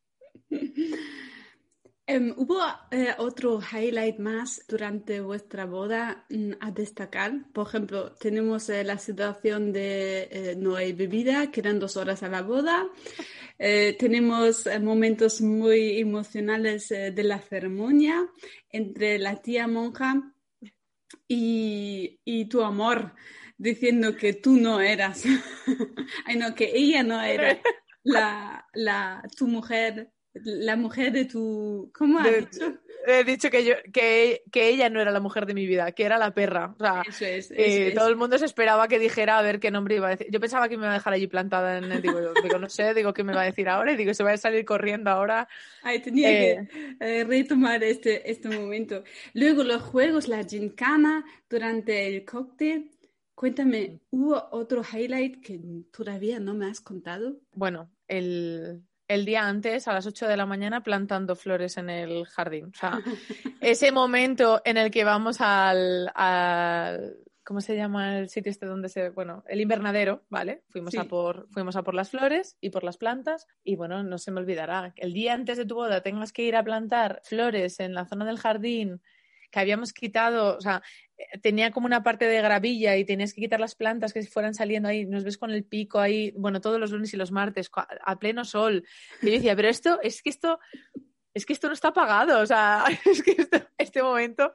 Em, 2.07 2.33
¿Hubo 2.35 2.59
eh, 2.91 3.13
otro 3.19 3.61
highlight 3.61 4.17
más 4.17 4.65
durante 4.67 5.21
vuestra 5.21 5.65
boda 5.65 6.25
mm, 6.29 6.53
a 6.59 6.71
destacar? 6.71 7.31
Por 7.53 7.67
ejemplo, 7.67 8.13
tenemos 8.15 8.67
eh, 8.69 8.83
la 8.83 8.97
situación 8.97 9.71
de 9.71 10.27
eh, 10.31 10.55
no 10.57 10.75
hay 10.75 10.91
bebida, 10.91 11.51
quedan 11.51 11.79
dos 11.79 11.95
horas 11.95 12.21
a 12.23 12.27
la 12.27 12.41
boda. 12.41 12.89
tenemos 13.99 14.67
momentos 14.81 15.39
muy 15.39 15.99
emocionales 15.99 16.89
de 16.89 17.23
la 17.23 17.37
ceremonia 17.39 18.27
entre 18.71 19.19
la 19.19 19.39
tía 19.39 19.67
monja 19.67 20.33
y, 21.27 22.19
y 22.25 22.45
tu 22.45 22.63
amor, 22.63 23.13
diciendo 23.57 24.15
que 24.15 24.33
tú 24.33 24.57
no 24.57 24.81
eras, 24.81 25.23
ay 26.25 26.37
no, 26.37 26.55
que 26.55 26.71
ella 26.73 27.03
no 27.03 27.21
era 27.21 27.61
la, 28.03 28.65
la, 28.73 29.23
tu 29.37 29.47
mujer, 29.47 30.11
la 30.33 30.75
mujer 30.75 31.11
de 31.11 31.25
tu... 31.25 31.91
¿Cómo 31.93 32.19
has 32.19 32.31
dicho? 32.51 32.77
He 33.07 33.23
dicho 33.23 33.49
que, 33.49 33.65
yo, 33.65 33.73
que, 33.91 34.43
que, 34.51 34.69
ella 34.69 34.89
no 34.89 35.01
era 35.01 35.11
la 35.11 35.19
mujer 35.19 35.47
de 35.47 35.55
mi 35.55 35.65
vida, 35.65 35.91
que 35.91 36.03
era 36.03 36.19
la 36.19 36.35
perra. 36.35 36.75
O 36.77 36.83
sea, 36.83 37.01
eso 37.07 37.25
es, 37.25 37.51
eh, 37.51 37.93
todo 37.95 38.07
el 38.07 38.15
mundo 38.15 38.37
se 38.37 38.45
esperaba 38.45 38.87
que 38.87 38.99
dijera 38.99 39.39
a 39.39 39.41
ver 39.41 39.59
qué 39.59 39.71
nombre 39.71 39.95
iba 39.95 40.07
a 40.07 40.11
decir. 40.11 40.27
Yo 40.29 40.39
pensaba 40.39 40.69
que 40.69 40.77
me 40.77 40.83
iba 40.83 40.91
a 40.91 40.97
dejar 40.97 41.13
allí 41.13 41.25
plantada 41.25 41.79
en 41.79 41.91
el... 41.91 42.01
Digo, 42.01 42.19
digo 42.43 42.59
no 42.59 42.69
sé, 42.69 42.93
digo, 42.93 43.13
¿qué 43.13 43.23
me 43.23 43.33
va 43.33 43.41
a 43.41 43.45
decir 43.45 43.69
ahora? 43.69 43.91
Y 43.91 43.97
digo, 43.97 44.13
se 44.13 44.23
va 44.23 44.33
a 44.33 44.37
salir 44.37 44.65
corriendo 44.65 45.09
ahora. 45.09 45.47
Ay, 45.81 45.99
tenía 45.99 46.29
que 46.29 46.51
eh, 46.51 46.67
eh, 46.99 47.23
retomar 47.23 47.83
este, 47.83 48.29
este 48.29 48.49
momento. 48.49 49.03
Luego 49.33 49.63
los 49.63 49.81
juegos, 49.81 50.27
la 50.27 50.43
gincana 50.43 51.25
durante 51.49 52.07
el 52.07 52.23
cóctel. 52.23 52.91
Cuéntame, 53.35 53.99
¿hubo 54.11 54.49
otro 54.51 54.83
highlight 54.83 55.41
que 55.43 55.59
todavía 55.91 56.39
no 56.39 56.53
me 56.53 56.67
has 56.67 56.81
contado? 56.81 57.37
Bueno, 57.53 57.89
el, 58.07 58.83
día 59.07 59.47
antes, 59.47 59.87
a 59.87 59.93
las 59.93 60.05
8 60.05 60.27
de 60.27 60.37
la 60.37 60.45
mañana, 60.45 60.83
plantando 60.83 61.35
flores 61.35 61.77
en 61.77 61.89
el 61.89 62.25
jardín. 62.25 62.65
O 62.65 62.77
sea, 62.77 62.99
ese 63.61 63.91
momento 63.91 64.61
en 64.63 64.77
el 64.77 64.91
que 64.91 65.03
vamos 65.03 65.37
al, 65.39 66.11
¿cómo 67.43 67.61
se 67.61 67.75
llama 67.75 68.19
el 68.19 68.29
sitio 68.29 68.51
este 68.51 68.65
donde 68.65 68.89
se, 68.89 69.09
bueno, 69.09 69.43
el 69.47 69.61
invernadero, 69.61 70.23
¿vale? 70.29 70.63
Fuimos 70.69 70.95
a 70.95 71.05
por, 71.05 71.47
fuimos 71.49 71.75
a 71.75 71.83
por 71.83 71.95
las 71.95 72.09
flores 72.09 72.57
y 72.61 72.69
por 72.69 72.83
las 72.83 72.97
plantas 72.97 73.47
y 73.63 73.75
bueno, 73.75 74.03
no 74.03 74.17
se 74.17 74.31
me 74.31 74.39
olvidará, 74.39 74.93
el 74.97 75.13
día 75.13 75.33
antes 75.33 75.57
de 75.57 75.65
tu 75.65 75.75
boda 75.75 76.01
tengas 76.01 76.31
que 76.31 76.43
ir 76.43 76.55
a 76.55 76.63
plantar 76.63 77.21
flores 77.23 77.79
en 77.79 77.93
la 77.93 78.05
zona 78.05 78.25
del 78.25 78.37
jardín 78.37 79.01
que 79.51 79.59
habíamos 79.59 79.93
quitado, 79.93 80.57
o 80.57 80.61
sea, 80.61 80.81
eh, 81.17 81.39
tenía 81.39 81.71
como 81.71 81.85
una 81.85 82.03
parte 82.03 82.25
de 82.25 82.41
gravilla 82.41 82.97
y 82.97 83.05
tenías 83.05 83.33
que 83.33 83.41
quitar 83.41 83.59
las 83.59 83.75
plantas 83.75 84.13
que 84.13 84.23
fueran 84.23 84.53
saliendo 84.53 84.89
ahí, 84.89 85.05
nos 85.05 85.23
ves 85.23 85.37
con 85.37 85.51
el 85.51 85.63
pico 85.63 85.99
ahí, 85.99 86.31
bueno, 86.37 86.61
todos 86.61 86.79
los 86.79 86.91
lunes 86.91 87.13
y 87.13 87.17
los 87.17 87.31
martes, 87.31 87.69
a 87.73 88.19
pleno 88.19 88.45
sol. 88.45 88.83
Y 89.21 89.27
yo 89.27 89.31
decía, 89.33 89.55
pero 89.55 89.69
esto, 89.69 89.99
es 90.01 90.21
que 90.21 90.29
esto, 90.29 90.59
es 91.33 91.45
que 91.45 91.53
esto 91.53 91.67
no 91.67 91.73
está 91.73 91.93
pagado, 91.93 92.39
o 92.39 92.45
sea, 92.45 92.85
es 93.05 93.21
que 93.21 93.35
este 93.77 94.01
momento, 94.01 94.51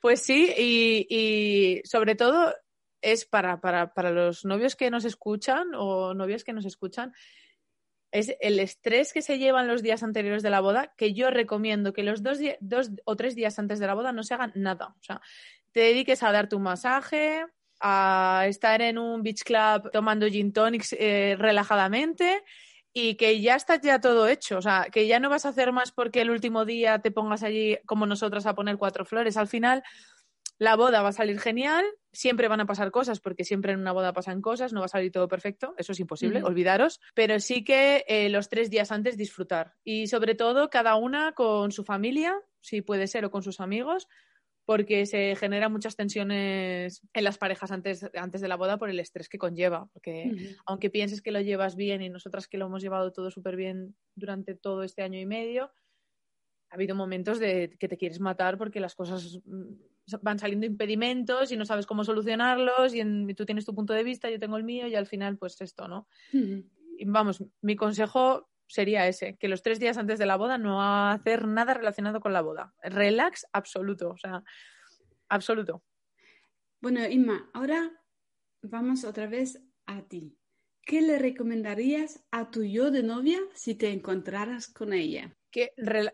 pues 0.00 0.20
sí, 0.20 0.52
y, 0.56 1.06
y 1.08 1.82
sobre 1.84 2.14
todo 2.14 2.54
es 3.02 3.24
para, 3.24 3.60
para, 3.60 3.92
para 3.94 4.10
los 4.10 4.44
novios 4.44 4.76
que 4.76 4.90
nos 4.90 5.04
escuchan 5.04 5.68
o 5.74 6.14
novias 6.14 6.44
que 6.44 6.52
nos 6.52 6.64
escuchan, 6.64 7.12
es 8.10 8.34
el 8.40 8.60
estrés 8.60 9.12
que 9.12 9.22
se 9.22 9.38
llevan 9.38 9.68
los 9.68 9.82
días 9.82 10.02
anteriores 10.02 10.42
de 10.42 10.50
la 10.50 10.60
boda, 10.60 10.94
que 10.96 11.12
yo 11.12 11.30
recomiendo 11.30 11.92
que 11.92 12.02
los 12.02 12.22
dos, 12.22 12.38
dos 12.60 12.90
o 13.04 13.16
tres 13.16 13.34
días 13.34 13.58
antes 13.58 13.78
de 13.78 13.86
la 13.86 13.94
boda 13.94 14.12
no 14.12 14.22
se 14.22 14.34
hagan 14.34 14.52
nada. 14.54 14.94
O 14.98 15.02
sea, 15.02 15.20
te 15.72 15.80
dediques 15.80 16.22
a 16.22 16.32
dar 16.32 16.48
tu 16.48 16.58
masaje, 16.58 17.44
a 17.80 18.44
estar 18.48 18.80
en 18.82 18.98
un 18.98 19.22
beach 19.22 19.42
club 19.42 19.90
tomando 19.92 20.26
gin 20.28 20.52
tonics 20.52 20.94
eh, 20.98 21.36
relajadamente 21.38 22.42
y 22.92 23.16
que 23.16 23.40
ya 23.40 23.56
está 23.56 23.80
ya 23.80 24.00
todo 24.00 24.28
hecho. 24.28 24.58
O 24.58 24.62
sea, 24.62 24.86
que 24.90 25.06
ya 25.06 25.20
no 25.20 25.28
vas 25.28 25.44
a 25.44 25.50
hacer 25.50 25.72
más 25.72 25.92
porque 25.92 26.22
el 26.22 26.30
último 26.30 26.64
día 26.64 27.00
te 27.00 27.10
pongas 27.10 27.42
allí 27.42 27.78
como 27.84 28.06
nosotras 28.06 28.46
a 28.46 28.54
poner 28.54 28.78
cuatro 28.78 29.04
flores. 29.04 29.36
Al 29.36 29.48
final 29.48 29.82
la 30.58 30.76
boda 30.76 31.02
va 31.02 31.10
a 31.10 31.12
salir 31.12 31.38
genial, 31.38 31.84
siempre 32.16 32.48
van 32.48 32.60
a 32.60 32.66
pasar 32.66 32.90
cosas, 32.90 33.20
porque 33.20 33.44
siempre 33.44 33.72
en 33.72 33.80
una 33.80 33.92
boda 33.92 34.12
pasan 34.12 34.40
cosas, 34.40 34.72
no 34.72 34.80
va 34.80 34.86
a 34.86 34.88
salir 34.88 35.12
todo 35.12 35.28
perfecto, 35.28 35.74
eso 35.76 35.92
es 35.92 36.00
imposible, 36.00 36.42
olvidaros, 36.42 37.00
pero 37.14 37.38
sí 37.40 37.62
que 37.62 38.04
eh, 38.08 38.28
los 38.30 38.48
tres 38.48 38.70
días 38.70 38.90
antes 38.90 39.16
disfrutar. 39.16 39.74
Y 39.84 40.06
sobre 40.06 40.34
todo, 40.34 40.70
cada 40.70 40.96
una 40.96 41.32
con 41.32 41.72
su 41.72 41.84
familia, 41.84 42.34
si 42.60 42.80
puede 42.80 43.06
ser, 43.06 43.24
o 43.26 43.30
con 43.30 43.42
sus 43.42 43.60
amigos, 43.60 44.08
porque 44.64 45.06
se 45.06 45.36
generan 45.36 45.70
muchas 45.70 45.94
tensiones 45.94 47.02
en 47.12 47.24
las 47.24 47.38
parejas 47.38 47.70
antes, 47.70 48.10
antes 48.14 48.40
de 48.40 48.48
la 48.48 48.56
boda 48.56 48.78
por 48.78 48.90
el 48.90 48.98
estrés 48.98 49.28
que 49.28 49.38
conlleva. 49.38 49.88
Porque 49.92 50.56
aunque 50.66 50.90
pienses 50.90 51.22
que 51.22 51.30
lo 51.30 51.40
llevas 51.40 51.76
bien 51.76 52.02
y 52.02 52.08
nosotras 52.08 52.48
que 52.48 52.58
lo 52.58 52.66
hemos 52.66 52.82
llevado 52.82 53.12
todo 53.12 53.30
súper 53.30 53.54
bien 53.54 53.94
durante 54.16 54.56
todo 54.56 54.82
este 54.82 55.02
año 55.02 55.20
y 55.20 55.26
medio, 55.26 55.70
ha 56.70 56.74
habido 56.74 56.96
momentos 56.96 57.38
de 57.38 57.76
que 57.78 57.86
te 57.86 57.96
quieres 57.96 58.18
matar 58.18 58.58
porque 58.58 58.80
las 58.80 58.96
cosas 58.96 59.38
mm, 59.44 59.74
van 60.22 60.38
saliendo 60.38 60.66
impedimentos 60.66 61.50
y 61.52 61.56
no 61.56 61.64
sabes 61.64 61.86
cómo 61.86 62.04
solucionarlos 62.04 62.94
y, 62.94 63.34
tú 63.34 63.44
tienes 63.44 63.64
tu 63.64 63.74
punto 63.74 63.92
de 63.92 64.04
vista, 64.04 64.30
yo 64.30 64.38
tengo 64.38 64.56
el 64.56 64.64
mío 64.64 64.86
y 64.86 64.94
al 64.94 65.06
final 65.06 65.36
pues 65.36 65.60
esto, 65.60 65.88
¿no? 65.88 66.08
y 66.32 67.04
vamos, 67.04 67.44
mi 67.60 67.76
consejo 67.76 68.48
sería 68.68 69.06
ese, 69.06 69.36
que 69.36 69.48
los 69.48 69.62
tres 69.62 69.78
días 69.78 69.98
antes 69.98 70.18
de 70.18 70.26
la 70.26 70.36
boda 70.36 70.58
no 70.58 70.82
hacer 70.82 71.46
nada 71.46 71.74
relacionado 71.74 72.20
con 72.20 72.32
la 72.32 72.40
boda. 72.40 72.74
Relax 72.82 73.46
absoluto, 73.52 74.10
o 74.10 74.16
sea, 74.16 74.42
absoluto. 75.28 75.84
Bueno, 76.80 77.06
Inma, 77.06 77.50
ahora 77.54 77.92
vamos 78.62 79.04
otra 79.04 79.26
vez 79.26 79.62
a 79.86 80.02
ti. 80.02 80.36
¿Qué 80.82 81.02
le 81.02 81.18
recomendarías 81.18 82.24
a 82.30 82.50
tu 82.50 82.62
yo 82.62 82.90
de 82.90 83.02
novia 83.02 83.38
si 83.54 83.74
te 83.74 83.90
encontraras 83.90 84.68
con 84.68 84.92
ella? 84.92 85.35
Que, 85.50 85.72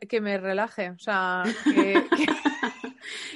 que 0.09 0.21
me 0.21 0.38
relaje, 0.38 0.90
o 0.90 0.99
sea, 0.99 1.42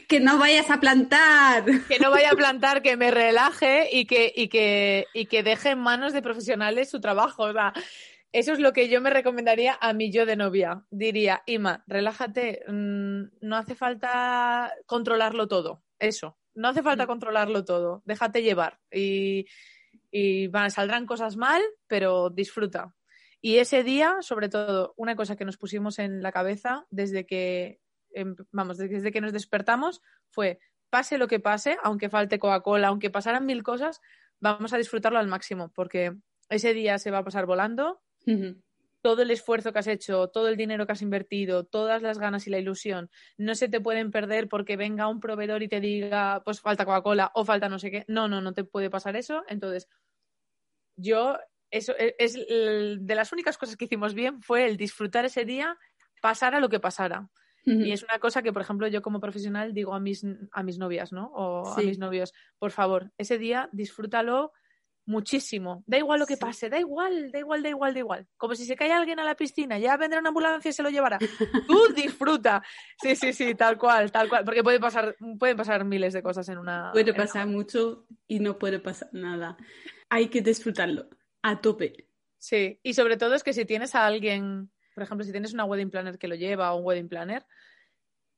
que, 0.09 0.21
no 0.21 0.39
vayas 0.39 0.71
a 0.71 0.79
plantar. 0.79 1.65
Que 1.89 1.99
no 1.99 2.11
vaya 2.11 2.31
a 2.31 2.37
plantar, 2.37 2.83
que 2.83 2.97
me 2.97 3.11
relaje 3.11 3.89
y 3.91 4.07
que, 4.07 4.33
y 4.35 4.49
que, 4.49 5.07
y 5.15 5.27
que 5.27 5.43
deje 5.43 5.71
en 5.71 5.81
manos 5.81 6.13
de 6.13 6.23
profesionales 6.23 6.91
su 6.91 7.01
trabajo. 7.01 7.45
O 7.45 7.53
sea, 7.53 7.73
eso 8.33 8.53
es 8.53 8.59
lo 8.59 8.73
que 8.73 8.89
yo 8.89 9.01
me 9.01 9.11
recomendaría 9.11 9.79
a 9.81 9.93
mi 9.93 10.11
yo 10.11 10.27
de 10.27 10.37
novia. 10.37 10.85
Diría, 10.91 11.43
Ima, 11.47 11.85
relájate, 11.87 12.63
mm, 12.69 13.23
no 13.41 13.57
hace 13.57 13.75
falta 13.75 14.73
controlarlo 14.87 15.49
todo. 15.49 15.83
Eso, 15.99 16.37
no 16.55 16.69
hace 16.69 16.83
falta 16.83 17.05
mm. 17.05 17.07
controlarlo 17.07 17.65
todo. 17.65 18.03
Déjate 18.05 18.43
llevar. 18.43 18.79
Y, 18.93 19.47
y 20.11 20.49
van, 20.49 20.71
saldrán 20.71 21.07
cosas 21.07 21.37
mal, 21.37 21.63
pero 21.87 22.31
disfruta. 22.31 22.95
Y 23.41 23.59
ese 23.59 23.83
día, 23.83 24.17
sobre 24.21 24.49
todo, 24.49 24.95
una 24.97 25.17
cosa 25.17 25.37
que 25.37 25.45
nos 25.45 25.57
pusimos 25.57 25.99
en 25.99 26.23
la 26.23 26.33
cabeza 26.33 26.87
desde 26.91 27.27
que, 27.27 27.81
em, 28.11 28.35
vamos, 28.51 28.79
desde 28.79 29.13
que 29.13 29.21
nos 29.21 29.33
despertamos 29.33 30.03
fue, 30.31 30.59
pase 30.91 31.19
lo 31.19 31.29
que 31.29 31.41
pase, 31.41 31.77
aunque 31.83 32.09
falte 32.09 32.39
Coca-Cola, 32.39 32.89
aunque 32.89 33.11
pasaran 33.11 33.47
mil 33.47 33.63
cosas, 33.63 34.01
vamos 34.41 34.73
a 34.73 34.79
disfrutarlo 34.79 35.19
al 35.19 35.29
máximo, 35.29 35.71
porque 35.75 36.17
ese 36.49 36.75
día 36.75 36.99
se 36.99 37.11
va 37.11 37.19
a 37.19 37.25
pasar 37.25 37.47
volando. 37.47 38.03
Todo 39.03 39.23
el 39.23 39.31
esfuerzo 39.31 39.73
que 39.73 39.79
has 39.79 39.87
hecho, 39.87 40.29
todo 40.29 40.49
el 40.49 40.57
dinero 40.57 40.85
que 40.87 40.93
has 40.93 41.03
invertido, 41.03 41.65
todas 41.65 42.03
las 42.03 42.19
ganas 42.19 42.47
y 42.47 42.51
la 42.51 42.59
ilusión, 42.59 43.09
no 43.37 43.55
se 43.55 43.69
te 43.69 43.81
pueden 43.81 44.11
perder 44.11 44.49
porque 44.49 44.77
venga 44.77 45.07
un 45.07 45.21
proveedor 45.21 45.63
y 45.63 45.69
te 45.69 45.81
diga, 45.81 46.43
pues 46.45 46.61
falta 46.61 46.85
Coca-Cola 46.85 47.31
o 47.35 47.45
falta 47.45 47.69
no 47.69 47.79
sé 47.79 47.91
qué. 47.91 48.05
No, 48.09 48.27
no, 48.27 48.41
no 48.41 48.53
te 48.53 48.65
puede 48.65 48.91
pasar 48.91 49.15
eso. 49.15 49.45
Entonces, 49.49 49.89
yo 50.97 51.39
eso 51.71 51.93
e, 51.99 52.15
es, 52.19 52.35
de 52.35 53.15
las 53.15 53.33
únicas 53.33 53.59
cosas 53.59 53.77
que 53.77 53.87
hicimos 53.87 54.15
bien 54.15 54.43
fue 54.43 54.67
el 54.67 54.77
disfrutar 54.77 55.25
ese 55.25 55.45
día, 55.45 55.77
pasara 56.21 56.61
lo 56.61 56.69
que 56.69 56.81
pasara. 56.81 57.29
Y 57.69 57.91
es 57.91 58.05
una 58.05 58.21
cosa 58.21 58.43
que, 58.43 58.53
por 58.53 58.63
ejemplo, 58.63 58.87
yo 58.87 59.03
como 59.03 59.19
profesional 59.19 59.75
digo 59.75 59.93
a 59.93 59.99
mis, 59.99 60.25
a 60.53 60.63
mis 60.63 60.79
novias, 60.79 61.13
¿no? 61.13 61.33
O 61.35 61.67
a 61.67 61.83
mis 61.83 61.99
novios, 61.99 62.33
por 62.61 62.71
favor, 62.71 63.11
ese 63.19 63.39
día 63.39 63.69
disfrútalo 63.73 64.53
muchísimo. 65.05 65.83
Da 65.87 65.99
igual 65.99 66.21
lo 66.21 66.27
que 66.27 66.37
pase, 66.37 66.69
da 66.69 66.79
igual, 66.79 67.33
da 67.33 67.41
igual, 67.41 67.65
da 67.65 67.69
igual, 67.71 67.93
da 67.93 67.99
igual. 67.99 68.29
Como 68.37 68.55
si 68.55 68.67
se 68.67 68.77
cae 68.77 68.93
alguien 68.93 69.19
a 69.19 69.25
la 69.25 69.35
piscina, 69.35 69.81
ya 69.81 69.97
vendrá 69.97 70.21
una 70.21 70.29
ambulancia 70.29 70.69
y 70.69 70.73
se 70.73 70.83
lo 70.85 70.91
llevará. 70.91 71.19
Tú 71.67 71.93
disfruta. 71.93 72.63
Sí, 73.03 73.17
sí, 73.17 73.33
sí, 73.33 73.57
tal 73.57 73.79
cual, 73.79 74.13
tal 74.13 74.29
cual. 74.29 74.45
Porque 74.45 74.63
puede 74.63 74.79
pasar, 74.79 75.17
pueden 75.37 75.57
pasar 75.57 75.85
miles 75.85 76.13
de 76.13 76.23
cosas 76.23 76.49
en 76.49 76.59
una. 76.59 76.91
Puede 76.93 77.15
pasar 77.15 77.49
mucho 77.49 78.07
y 78.29 78.39
no 78.39 78.59
puede 78.59 78.79
pasar 78.79 79.09
nada. 79.13 79.57
Hay 80.09 80.29
que 80.29 80.41
disfrutarlo 80.41 81.09
a 81.47 81.61
tope. 81.61 82.09
Sí, 82.39 82.81
y 82.83 82.95
sobre 82.95 83.17
todo 83.17 83.35
es 83.35 83.45
que 83.45 83.53
si 83.53 83.65
tienes 83.65 83.95
a 83.95 84.05
alguien, 84.05 84.71
por 84.95 85.05
ejemplo, 85.05 85.25
si 85.25 85.31
tienes 85.31 85.55
una 85.55 85.65
wedding 85.65 85.91
planner 85.91 86.19
que 86.19 86.29
lo 86.29 86.35
lleva 86.35 86.73
o 86.73 86.79
un 86.79 86.85
wedding 86.85 87.09
planner, 87.09 87.47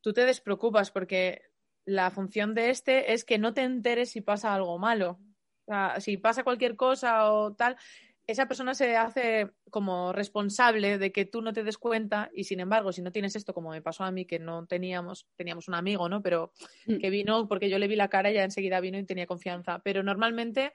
tú 0.02 0.12
te 0.12 0.26
despreocupas 0.26 0.90
porque 0.90 1.42
la 1.86 2.10
función 2.10 2.54
de 2.54 2.68
este 2.68 3.14
es 3.14 3.24
que 3.24 3.38
no 3.38 3.54
te 3.54 3.62
enteres 3.62 4.10
si 4.10 4.20
pasa 4.20 4.54
algo 4.54 4.78
malo. 4.78 5.18
O 5.64 5.72
sea, 5.72 6.00
si 6.00 6.18
pasa 6.18 6.44
cualquier 6.44 6.76
cosa 6.76 7.32
o 7.32 7.54
tal, 7.54 7.76
esa 8.26 8.46
persona 8.46 8.74
se 8.74 8.94
hace 8.96 9.52
como 9.70 10.12
responsable 10.12 10.98
de 10.98 11.10
que 11.10 11.24
tú 11.24 11.40
no 11.40 11.54
te 11.54 11.64
des 11.64 11.78
cuenta 11.78 12.30
y 12.34 12.44
sin 12.44 12.60
embargo, 12.60 12.92
si 12.92 13.00
no 13.00 13.10
tienes 13.10 13.36
esto, 13.36 13.54
como 13.54 13.70
me 13.70 13.80
pasó 13.80 14.04
a 14.04 14.10
mí, 14.10 14.26
que 14.26 14.38
no 14.38 14.66
teníamos, 14.66 15.26
teníamos 15.34 15.66
un 15.66 15.74
amigo, 15.74 16.10
¿no? 16.10 16.20
Pero 16.20 16.52
mm. 16.84 16.98
que 16.98 17.08
vino 17.08 17.48
porque 17.48 17.70
yo 17.70 17.78
le 17.78 17.88
vi 17.88 17.96
la 17.96 18.08
cara 18.08 18.30
y 18.30 18.34
ya 18.34 18.44
enseguida 18.44 18.80
vino 18.80 18.98
y 18.98 19.04
tenía 19.04 19.26
confianza. 19.26 19.80
Pero 19.82 20.02
normalmente 20.02 20.74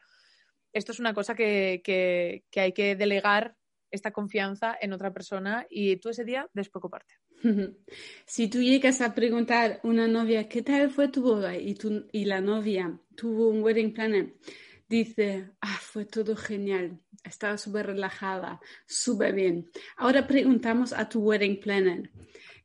esto 0.73 0.91
es 0.91 0.99
una 0.99 1.13
cosa 1.13 1.35
que, 1.35 1.81
que, 1.83 2.59
hay 2.59 2.73
que 2.73 2.95
delegar 2.95 3.55
esta 3.91 4.11
confianza 4.11 4.75
en 4.81 4.91
otra 4.91 5.13
persona 5.13 5.67
y 5.69 5.97
tú 5.97 6.09
ese 6.09 6.25
día 6.25 6.49
despreocuparte. 6.53 7.15
Si 8.25 8.47
tú 8.47 8.61
llegas 8.61 9.01
a 9.01 9.13
preguntar 9.13 9.79
a 9.83 9.87
una 9.87 10.07
novia, 10.07 10.49
¿qué 10.49 10.61
tal 10.63 10.89
fue 10.89 11.09
tu 11.09 11.21
boda? 11.21 11.55
Y, 11.55 11.75
tú, 11.75 12.07
y 12.11 12.25
la 12.25 12.41
novia 12.41 12.99
tuvo 13.15 13.49
un 13.49 13.61
wedding 13.61 13.93
planner, 13.93 14.33
dice, 14.89 15.51
ah, 15.61 15.77
fue 15.79 16.05
todo 16.05 16.35
genial, 16.35 16.99
estaba 17.23 17.57
súper 17.57 17.87
relajada, 17.87 18.59
súper 18.87 19.33
bien. 19.33 19.69
Ahora 19.97 20.25
preguntamos 20.25 20.93
a 20.93 21.07
tu 21.07 21.21
wedding 21.21 21.59
planner, 21.59 22.09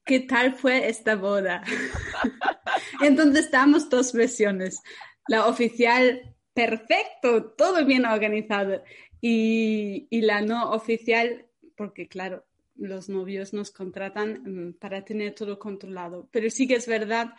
¿qué 0.04 0.20
tal 0.20 0.54
fue 0.54 0.88
esta 0.88 1.16
boda? 1.16 1.62
Entonces 3.02 3.50
damos 3.50 3.90
dos 3.90 4.12
versiones. 4.12 4.80
La 5.26 5.46
oficial 5.46 6.36
perfecto, 6.58 7.52
todo 7.52 7.84
bien 7.84 8.04
organizado. 8.04 8.82
Y, 9.20 10.08
la 10.10 10.40
no 10.42 10.72
oficial, 10.72 11.46
porque 11.76 12.08
claro, 12.08 12.46
los 12.74 13.08
novios 13.08 13.52
nos 13.52 13.70
contratan 13.70 14.42
mm, 14.44 14.72
para 14.74 15.04
tener 15.04 15.34
todo 15.34 15.58
controlado. 15.58 16.28
Pero 16.32 16.50
sí 16.50 16.66
que 16.66 16.74
es 16.74 16.88
verdad 16.88 17.34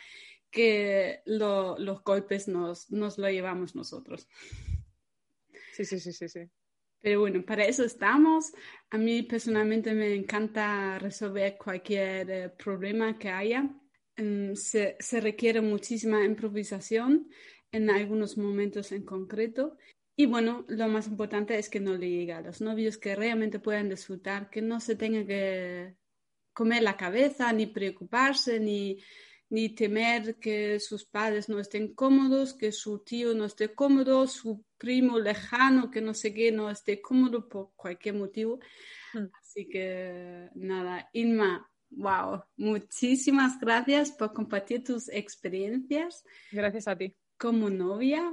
que 0.50 1.22
los 1.26 2.04
golpes 2.04 2.48
nos, 2.48 2.90
nos 2.92 3.18
lo 3.18 3.30
llevamos 3.30 3.76
nosotros. 3.76 4.28
Sí, 5.74 5.84
sí, 5.84 6.00
sí, 6.00 6.14
sí, 6.14 6.30
sí. 6.30 6.42
Pero 7.02 7.22
bueno, 7.22 7.44
para 7.46 7.66
eso 7.66 7.84
estamos. 7.84 8.54
A 8.90 8.98
mí 8.98 9.24
personalmente 9.24 9.94
me 9.94 10.14
encanta 10.14 10.98
resolver 11.00 11.58
cualquier 11.58 12.30
eh, 12.30 12.50
problema 12.50 13.18
que 13.18 13.30
haya. 13.30 13.64
Mm, 14.18 14.54
se, 14.56 14.98
se, 15.00 15.22
requiere 15.22 15.62
muchísima 15.62 16.26
improvisación 16.26 17.30
en 17.72 17.90
algunos 17.90 18.38
momentos 18.38 18.92
en 18.92 19.04
concreto. 19.04 19.78
Y 20.16 20.26
bueno, 20.26 20.66
lo 20.68 20.88
más 20.90 21.08
importante 21.08 21.58
es 21.58 21.70
que 21.70 21.80
no 21.80 21.96
le 21.96 22.10
llegue 22.10 22.34
a 22.34 22.42
los 22.42 22.62
novios, 22.62 22.98
que 22.98 23.16
realmente 23.16 23.60
puedan 23.60 23.90
disfrutar, 23.90 24.50
que 24.50 24.62
no 24.62 24.80
se 24.80 24.96
tenga 24.96 25.26
que 25.26 25.96
comer 26.54 26.84
la 26.84 26.98
cabeza, 26.98 27.54
ni 27.54 27.68
preocuparse, 27.68 28.60
ni, 28.60 29.02
ni 29.50 29.70
temer 29.70 30.36
que 30.36 30.80
sus 30.82 31.06
padres 31.06 31.48
no 31.48 31.60
estén 31.60 31.94
cómodos, 31.94 32.54
que 32.54 32.74
su 32.74 33.00
tío 33.00 33.34
no 33.34 33.46
esté 33.46 33.74
cómodo, 33.74 34.28
su 34.28 34.66
primo 34.78 35.20
lejano 35.20 35.90
que 35.90 36.02
no 36.02 36.14
sé 36.14 36.34
qué 36.34 36.52
no 36.52 36.70
esté 36.70 37.02
cómodo 37.02 37.48
por 37.48 37.72
cualquier 37.76 38.16
motivo. 38.16 38.60
Mm. 39.14 39.28
Así 39.42 39.70
que 39.70 40.50
nada, 40.56 41.10
Inma, 41.14 41.66
wow, 41.92 42.44
muchísimas 42.58 43.58
gracias 43.58 44.12
por 44.12 44.34
compartir 44.34 44.84
tus 44.84 45.08
experiencias. 45.08 46.26
Gracias 46.52 46.90
a 46.90 46.98
ti 46.98 47.16
como 47.40 47.70
novia 47.70 48.32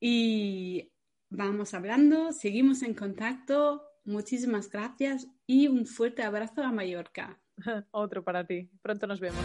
y 0.00 0.90
vamos 1.30 1.72
hablando, 1.72 2.32
seguimos 2.32 2.82
en 2.82 2.94
contacto. 2.94 3.82
Muchísimas 4.04 4.68
gracias 4.68 5.28
y 5.46 5.68
un 5.68 5.86
fuerte 5.86 6.22
abrazo 6.22 6.62
a 6.62 6.72
Mallorca. 6.72 7.40
Otro 7.92 8.24
para 8.24 8.46
ti. 8.46 8.68
Pronto 8.82 9.06
nos 9.06 9.20
vemos. 9.20 9.40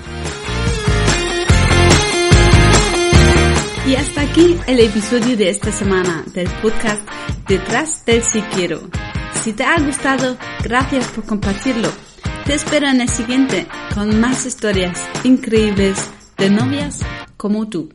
Y 3.87 3.95
hasta 3.95 4.21
aquí 4.21 4.57
el 4.67 4.79
episodio 4.79 5.37
de 5.37 5.49
esta 5.49 5.71
semana 5.71 6.25
del 6.33 6.47
podcast 6.63 7.07
Detrás 7.47 8.03
del 8.05 8.23
Si 8.23 8.41
Quiero. 8.41 8.79
Si 9.43 9.53
te 9.53 9.63
ha 9.63 9.79
gustado, 9.79 10.37
gracias 10.63 11.11
por 11.11 11.25
compartirlo. 11.25 11.89
Te 12.45 12.55
espero 12.55 12.87
en 12.87 13.01
el 13.01 13.09
siguiente 13.09 13.67
con 13.93 14.19
más 14.19 14.47
historias 14.47 14.99
increíbles 15.23 16.09
de 16.37 16.49
novias 16.49 17.01
como 17.37 17.69
tú. 17.69 17.94